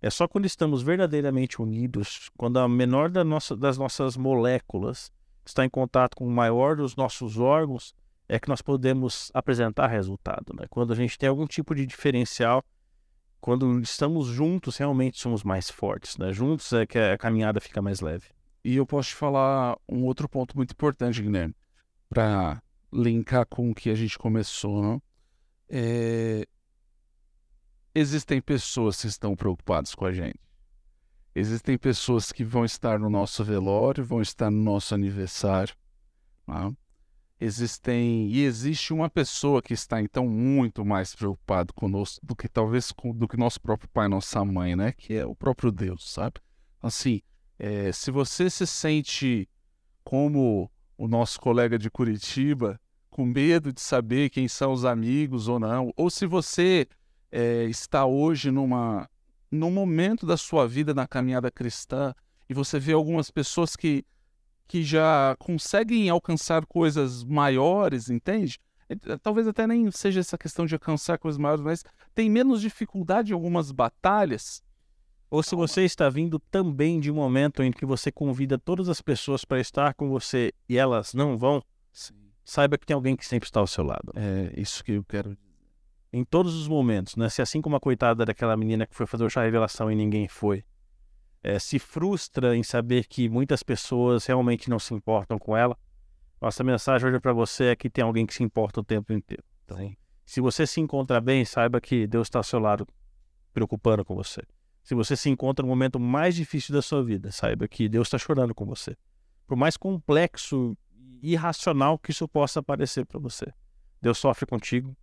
É 0.04 0.12
só 0.12 0.28
quando 0.28 0.46
estamos 0.46 0.84
verdadeiramente 0.84 1.60
unidos, 1.60 2.30
quando 2.38 2.60
a 2.60 2.70
menor 2.70 3.10
da 3.10 3.24
nossa- 3.24 3.58
das 3.58 3.76
nossas 3.76 4.16
moléculas 4.16 5.12
está 5.44 5.66
em 5.66 5.70
contato 5.70 6.16
com 6.16 6.28
o 6.28 6.32
maior 6.32 6.76
dos 6.76 6.96
nossos 6.96 7.40
órgãos, 7.40 7.96
é 8.30 8.40
que 8.40 8.50
nós 8.50 8.62
podemos 8.62 9.32
apresentar 9.34 9.88
resultado. 9.88 10.54
Né? 10.54 10.68
Quando 10.70 10.94
a 10.94 10.96
gente 10.96 11.18
tem 11.18 11.28
algum 11.28 11.48
tipo 11.48 11.74
de 11.74 11.88
diferencial, 11.88 12.64
quando 13.40 13.80
estamos 13.80 14.28
juntos, 14.28 14.78
realmente 14.78 15.20
somos 15.20 15.44
mais 15.44 15.72
fortes. 15.72 16.20
Né? 16.20 16.32
Juntos 16.32 16.72
é 16.72 16.86
que 16.86 17.00
a 17.00 17.18
caminhada 17.18 17.60
fica 17.60 17.82
mais 17.82 18.00
leve. 18.00 18.28
E 18.63 18.76
eu 18.76 18.86
posso 18.86 19.10
te 19.10 19.15
falar 19.15 19.78
um 19.89 20.04
outro 20.06 20.30
ponto 20.30 20.56
muito 20.56 20.71
importante, 20.71 21.21
Guilherme, 21.21 21.56
para 22.10 22.62
linkar 22.93 23.45
com 23.45 23.71
o 23.71 23.76
que 23.76 23.89
a 23.89 23.95
gente 23.95 24.17
começou. 24.17 24.82
Não? 24.82 25.02
É... 25.67 26.45
Existem 27.93 28.41
pessoas 28.41 29.02
que 29.02 29.08
estão 29.08 29.36
preocupadas 29.36 29.95
com 29.95 30.06
a 30.06 30.12
gente. 30.12 30.39
Existem 31.34 31.78
pessoas 31.78 32.32
que 32.32 32.43
vão 32.43 32.65
estar 32.65 33.00
no 33.00 33.10
nosso 33.10 33.43
velório, 33.43 34.04
vão 34.04 34.21
estar 34.21 34.52
no 34.52 34.62
nosso 34.62 34.93
aniversário. 34.93 35.76
não? 36.45 36.76
Existem 37.39 38.28
e 38.28 38.43
existe 38.43 38.93
uma 38.93 39.10
pessoa 39.10 39.63
que 39.63 39.74
está 39.74 40.00
então 40.00 40.28
muito 40.28 40.86
mais 40.86 41.15
preocupado 41.15 41.74
conosco 41.74 42.24
do 42.24 42.36
que 42.36 42.47
talvez 42.47 42.93
do 43.15 43.28
que 43.28 43.36
nosso 43.36 43.60
próprio 43.60 43.89
pai, 43.89 44.08
nossa 44.08 44.45
mãe, 44.45 44.76
né? 44.76 44.91
Que 44.91 45.15
é 45.15 45.26
o 45.26 45.34
próprio 45.34 45.71
Deus, 45.71 46.12
sabe? 46.12 46.36
Assim, 46.80 47.21
é, 47.63 47.91
se 47.91 48.10
você 48.10 48.50
se 48.50 48.65
sente 48.65 49.47
como 50.04 50.67
o 50.97 51.08
nosso 51.08 51.39
colega 51.39 51.78
de 51.78 51.91
Curitiba, 51.91 52.82
com 53.12 53.24
medo 53.24 53.71
de 53.71 53.80
saber 53.80 54.32
quem 54.32 54.47
são 54.47 54.74
os 54.74 54.84
amigos 54.84 55.47
ou 55.47 55.60
não, 55.60 55.93
ou 55.95 56.10
se 56.10 56.26
você 56.26 56.88
é, 57.32 57.65
está 57.65 58.04
hoje 58.04 58.50
numa 58.50 59.08
num 59.52 59.69
momento 59.69 60.26
da 60.26 60.38
sua 60.38 60.67
vida 60.67 60.91
na 60.91 61.06
caminhada 61.06 61.52
cristã 61.52 62.15
e 62.50 62.54
você 62.54 62.80
vê 62.80 62.93
algumas 62.93 63.30
pessoas 63.30 63.76
que 63.76 64.04
que 64.67 64.82
já 64.82 65.36
conseguem 65.38 66.10
alcançar 66.10 66.65
coisas 66.65 67.24
maiores, 67.24 68.10
entende? 68.10 68.58
É, 68.89 68.95
talvez 69.21 69.47
até 69.47 69.67
nem 69.67 69.91
seja 69.91 70.19
essa 70.19 70.38
questão 70.38 70.65
de 70.65 70.74
alcançar 70.74 71.19
coisas 71.19 71.38
maiores, 71.38 71.63
mas 71.63 71.86
tem 72.15 72.28
menos 72.28 72.60
dificuldade 72.60 73.32
em 73.32 73.36
algumas 73.36 73.71
batalhas. 73.71 74.63
Ou 75.32 75.41
se 75.41 75.56
você 75.56 75.86
está 75.86 76.10
vindo 76.10 76.38
também 76.38 77.00
de 77.00 77.10
um 77.10 77.15
momento 77.15 77.63
em 77.63 77.72
que 77.72 77.86
você 77.86 78.12
convida 78.12 78.60
todas 78.60 78.89
as 78.89 79.02
pessoas 79.02 79.46
para 79.46 79.62
estar 79.62 79.94
com 79.94 80.10
você 80.10 80.52
e 80.67 80.78
elas 80.78 81.13
não 81.13 81.38
vão, 81.38 81.63
Sim. 81.89 82.13
saiba 82.44 82.78
que 82.78 82.86
tem 82.86 82.94
alguém 82.94 83.15
que 83.15 83.26
sempre 83.26 83.48
está 83.48 83.62
ao 83.62 83.65
seu 83.65 83.86
lado. 83.86 84.12
É 84.13 84.52
isso 84.60 84.84
que 84.84 84.91
eu 84.91 85.04
quero. 85.06 85.38
Em 86.12 86.26
todos 86.26 86.54
os 86.54 86.67
momentos, 86.67 87.15
né? 87.15 87.30
Se 87.30 87.41
assim 87.41 87.62
como 87.62 87.78
a 87.78 87.80
coitada 87.80 88.26
daquela 88.26 88.58
menina 88.58 88.86
que 88.86 88.94
foi 88.94 89.08
fazer 89.08 89.24
o 89.24 89.30
chá 89.30 89.41
revelação 89.41 89.89
e 89.89 89.96
ninguém 89.96 90.28
foi, 90.28 90.65
é, 91.41 91.58
se 91.58 91.80
frustra 91.80 92.54
em 92.54 92.62
saber 92.62 93.08
que 93.08 93.30
muitas 93.30 93.63
pessoas 93.63 94.26
realmente 94.26 94.70
não 94.70 94.80
se 94.80 94.94
importam 94.94 95.39
com 95.39 95.56
ela, 95.56 95.78
nossa 96.41 96.62
mensagem 96.62 97.08
hoje 97.08 97.22
para 97.22 97.32
você 97.32 97.67
é 97.67 97.76
que 97.78 97.89
tem 97.89 98.04
alguém 98.04 98.26
que 98.26 98.34
se 98.34 98.44
importa 98.44 98.82
o 98.82 98.84
tempo 98.84 99.13
inteiro. 99.13 99.46
Então, 99.63 99.96
se 100.26 100.41
você 100.41 100.67
se 100.67 100.82
encontra 100.82 101.22
bem, 101.22 101.46
saiba 101.46 101.80
que 101.80 102.06
Deus 102.06 102.28
está 102.28 102.39
ao 102.39 102.44
seu 102.44 102.60
lado, 102.60 102.86
preocupando 103.54 104.04
com 104.04 104.13
você. 104.13 104.41
Se 104.84 104.96
você 104.96 105.15
se 105.15 105.30
encontra 105.30 105.63
no 105.63 105.70
momento 105.70 106.00
mais 106.00 106.36
difícil 106.36 106.74
da 106.74 106.82
sua 106.82 107.04
vida, 107.04 107.32
saiba 107.32 107.67
que 107.67 107.88
Deus 107.88 108.08
está 108.08 108.17
chorando 108.17 108.54
com 108.56 108.65
você. 108.65 108.98
Por 109.46 109.56
mais 109.56 109.78
complexo 109.78 110.76
e 111.22 111.34
irracional 111.34 112.00
que 112.00 112.12
isso 112.12 112.28
possa 112.28 112.63
parecer 112.63 113.06
para 113.06 113.20
você, 113.20 113.54
Deus 114.02 114.17
sofre 114.17 114.46
contigo 114.46 114.96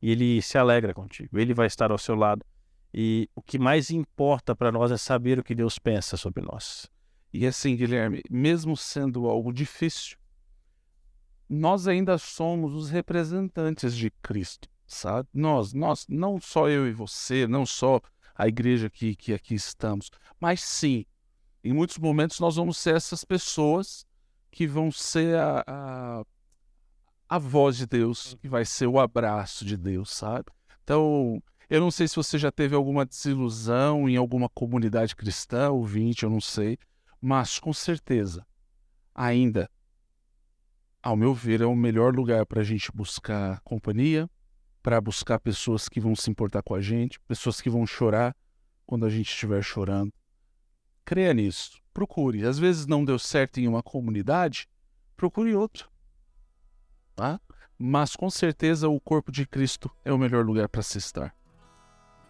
e 0.00 0.10
Ele 0.10 0.40
se 0.40 0.56
alegra 0.56 0.94
contigo. 0.94 1.38
Ele 1.38 1.52
vai 1.52 1.66
estar 1.66 1.90
ao 1.90 1.98
seu 1.98 2.14
lado 2.14 2.44
e 2.94 3.28
o 3.34 3.42
que 3.42 3.58
mais 3.58 3.90
importa 3.90 4.54
para 4.54 4.72
nós 4.72 4.90
é 4.90 4.96
saber 4.96 5.38
o 5.38 5.44
que 5.44 5.54
Deus 5.54 5.78
pensa 5.78 6.16
sobre 6.16 6.42
nós. 6.42 6.90
E 7.32 7.46
assim, 7.46 7.74
Guilherme, 7.74 8.22
mesmo 8.30 8.76
sendo 8.76 9.26
algo 9.26 9.52
difícil, 9.52 10.18
nós 11.48 11.86
ainda 11.86 12.18
somos 12.18 12.74
os 12.74 12.90
representantes 12.90 13.96
de 13.96 14.10
Cristo, 14.22 14.68
sabe? 14.86 15.28
Nós, 15.32 15.72
nós, 15.72 16.06
não 16.08 16.38
só 16.38 16.68
eu 16.68 16.86
e 16.86 16.92
você, 16.92 17.46
não 17.46 17.64
só 17.64 18.00
a 18.42 18.48
igreja 18.48 18.90
que, 18.90 19.14
que 19.14 19.32
aqui 19.32 19.54
estamos, 19.54 20.10
mas 20.40 20.60
sim, 20.60 21.06
em 21.62 21.72
muitos 21.72 21.96
momentos 21.98 22.40
nós 22.40 22.56
vamos 22.56 22.76
ser 22.76 22.96
essas 22.96 23.24
pessoas 23.24 24.04
que 24.50 24.66
vão 24.66 24.90
ser 24.90 25.36
a, 25.36 25.64
a, 25.64 26.24
a 27.28 27.38
voz 27.38 27.76
de 27.76 27.86
Deus, 27.86 28.36
que 28.40 28.48
vai 28.48 28.64
ser 28.64 28.88
o 28.88 28.98
abraço 28.98 29.64
de 29.64 29.76
Deus, 29.76 30.10
sabe? 30.10 30.46
Então, 30.82 31.40
eu 31.70 31.80
não 31.80 31.90
sei 31.90 32.08
se 32.08 32.16
você 32.16 32.36
já 32.36 32.50
teve 32.50 32.74
alguma 32.74 33.06
desilusão 33.06 34.08
em 34.08 34.16
alguma 34.16 34.48
comunidade 34.48 35.14
cristã, 35.14 35.70
ouvinte, 35.70 36.24
eu 36.24 36.30
não 36.30 36.40
sei, 36.40 36.76
mas 37.20 37.60
com 37.60 37.72
certeza, 37.72 38.44
ainda, 39.14 39.70
ao 41.00 41.16
meu 41.16 41.32
ver, 41.32 41.60
é 41.60 41.66
o 41.66 41.76
melhor 41.76 42.12
lugar 42.12 42.44
para 42.44 42.60
a 42.60 42.64
gente 42.64 42.90
buscar 42.92 43.60
companhia, 43.60 44.28
para 44.82 45.00
buscar 45.00 45.38
pessoas 45.38 45.88
que 45.88 46.00
vão 46.00 46.14
se 46.16 46.30
importar 46.30 46.62
com 46.62 46.74
a 46.74 46.80
gente, 46.80 47.20
pessoas 47.20 47.60
que 47.60 47.70
vão 47.70 47.86
chorar 47.86 48.34
quando 48.84 49.06
a 49.06 49.10
gente 49.10 49.28
estiver 49.28 49.62
chorando. 49.62 50.12
Creia 51.04 51.32
nisso, 51.32 51.80
procure. 51.94 52.44
Às 52.44 52.58
vezes 52.58 52.86
não 52.86 53.04
deu 53.04 53.18
certo 53.18 53.58
em 53.58 53.68
uma 53.68 53.82
comunidade, 53.82 54.68
procure 55.16 55.54
outra. 55.54 55.86
Tá? 57.14 57.40
Mas 57.78 58.16
com 58.16 58.28
certeza 58.30 58.88
o 58.88 59.00
corpo 59.00 59.30
de 59.30 59.46
Cristo 59.46 59.90
é 60.04 60.12
o 60.12 60.18
melhor 60.18 60.44
lugar 60.44 60.68
para 60.68 60.82
se 60.82 60.98
estar. 60.98 61.34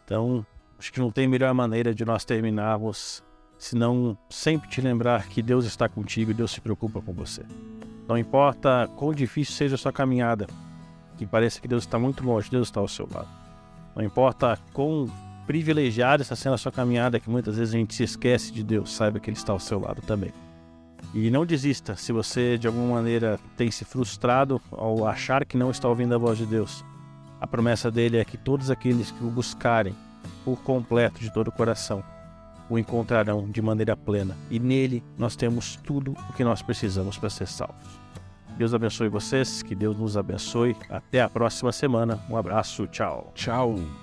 Então, 0.04 0.46
acho 0.78 0.92
que 0.92 1.00
não 1.00 1.10
tem 1.10 1.26
melhor 1.26 1.54
maneira 1.54 1.94
de 1.94 2.04
nós 2.04 2.24
terminarmos 2.24 3.24
senão 3.58 4.18
sempre 4.28 4.68
te 4.68 4.80
lembrar 4.80 5.28
que 5.28 5.40
Deus 5.40 5.64
está 5.64 5.88
contigo 5.88 6.32
e 6.32 6.34
Deus 6.34 6.50
se 6.50 6.60
preocupa 6.60 7.00
com 7.00 7.12
você. 7.12 7.42
Não 8.08 8.18
importa 8.18 8.90
quão 8.96 9.14
difícil 9.14 9.54
seja 9.54 9.76
a 9.76 9.78
sua 9.78 9.92
caminhada, 9.92 10.48
que 11.24 11.30
pareça 11.30 11.60
que 11.60 11.68
Deus 11.68 11.84
está 11.84 11.98
muito 11.98 12.24
longe, 12.24 12.50
Deus 12.50 12.68
está 12.68 12.80
ao 12.80 12.88
seu 12.88 13.08
lado. 13.12 13.28
Não 13.94 14.02
importa 14.04 14.58
quão 14.72 15.10
privilegiada 15.46 16.22
está 16.22 16.34
sendo 16.34 16.54
a 16.54 16.58
sua 16.58 16.72
caminhada, 16.72 17.20
que 17.20 17.30
muitas 17.30 17.56
vezes 17.56 17.74
a 17.74 17.78
gente 17.78 17.94
se 17.94 18.02
esquece 18.02 18.52
de 18.52 18.62
Deus, 18.62 18.92
saiba 18.92 19.20
que 19.20 19.30
Ele 19.30 19.36
está 19.36 19.52
ao 19.52 19.60
seu 19.60 19.78
lado 19.80 20.00
também. 20.02 20.32
E 21.14 21.30
não 21.30 21.44
desista 21.44 21.94
se 21.94 22.12
você 22.12 22.56
de 22.56 22.66
alguma 22.66 22.94
maneira 22.94 23.38
tem 23.56 23.70
se 23.70 23.84
frustrado 23.84 24.60
ao 24.70 25.06
achar 25.06 25.44
que 25.44 25.56
não 25.56 25.70
está 25.70 25.88
ouvindo 25.88 26.14
a 26.14 26.18
voz 26.18 26.38
de 26.38 26.46
Deus. 26.46 26.84
A 27.40 27.46
promessa 27.46 27.90
dele 27.90 28.16
é 28.16 28.24
que 28.24 28.38
todos 28.38 28.70
aqueles 28.70 29.10
que 29.10 29.24
o 29.24 29.30
buscarem 29.30 29.94
por 30.44 30.62
completo 30.62 31.20
de 31.20 31.32
todo 31.32 31.48
o 31.48 31.52
coração 31.52 32.02
o 32.70 32.78
encontrarão 32.78 33.50
de 33.50 33.60
maneira 33.60 33.96
plena. 33.96 34.36
E 34.50 34.58
nele 34.58 35.04
nós 35.18 35.36
temos 35.36 35.76
tudo 35.76 36.12
o 36.30 36.32
que 36.32 36.44
nós 36.44 36.62
precisamos 36.62 37.18
para 37.18 37.28
ser 37.28 37.46
salvos. 37.46 38.00
Deus 38.56 38.74
abençoe 38.74 39.08
vocês, 39.08 39.62
que 39.62 39.74
Deus 39.74 39.96
nos 39.96 40.16
abençoe. 40.16 40.76
Até 40.88 41.20
a 41.20 41.28
próxima 41.28 41.72
semana. 41.72 42.20
Um 42.28 42.36
abraço, 42.36 42.86
tchau. 42.86 43.32
Tchau. 43.34 44.01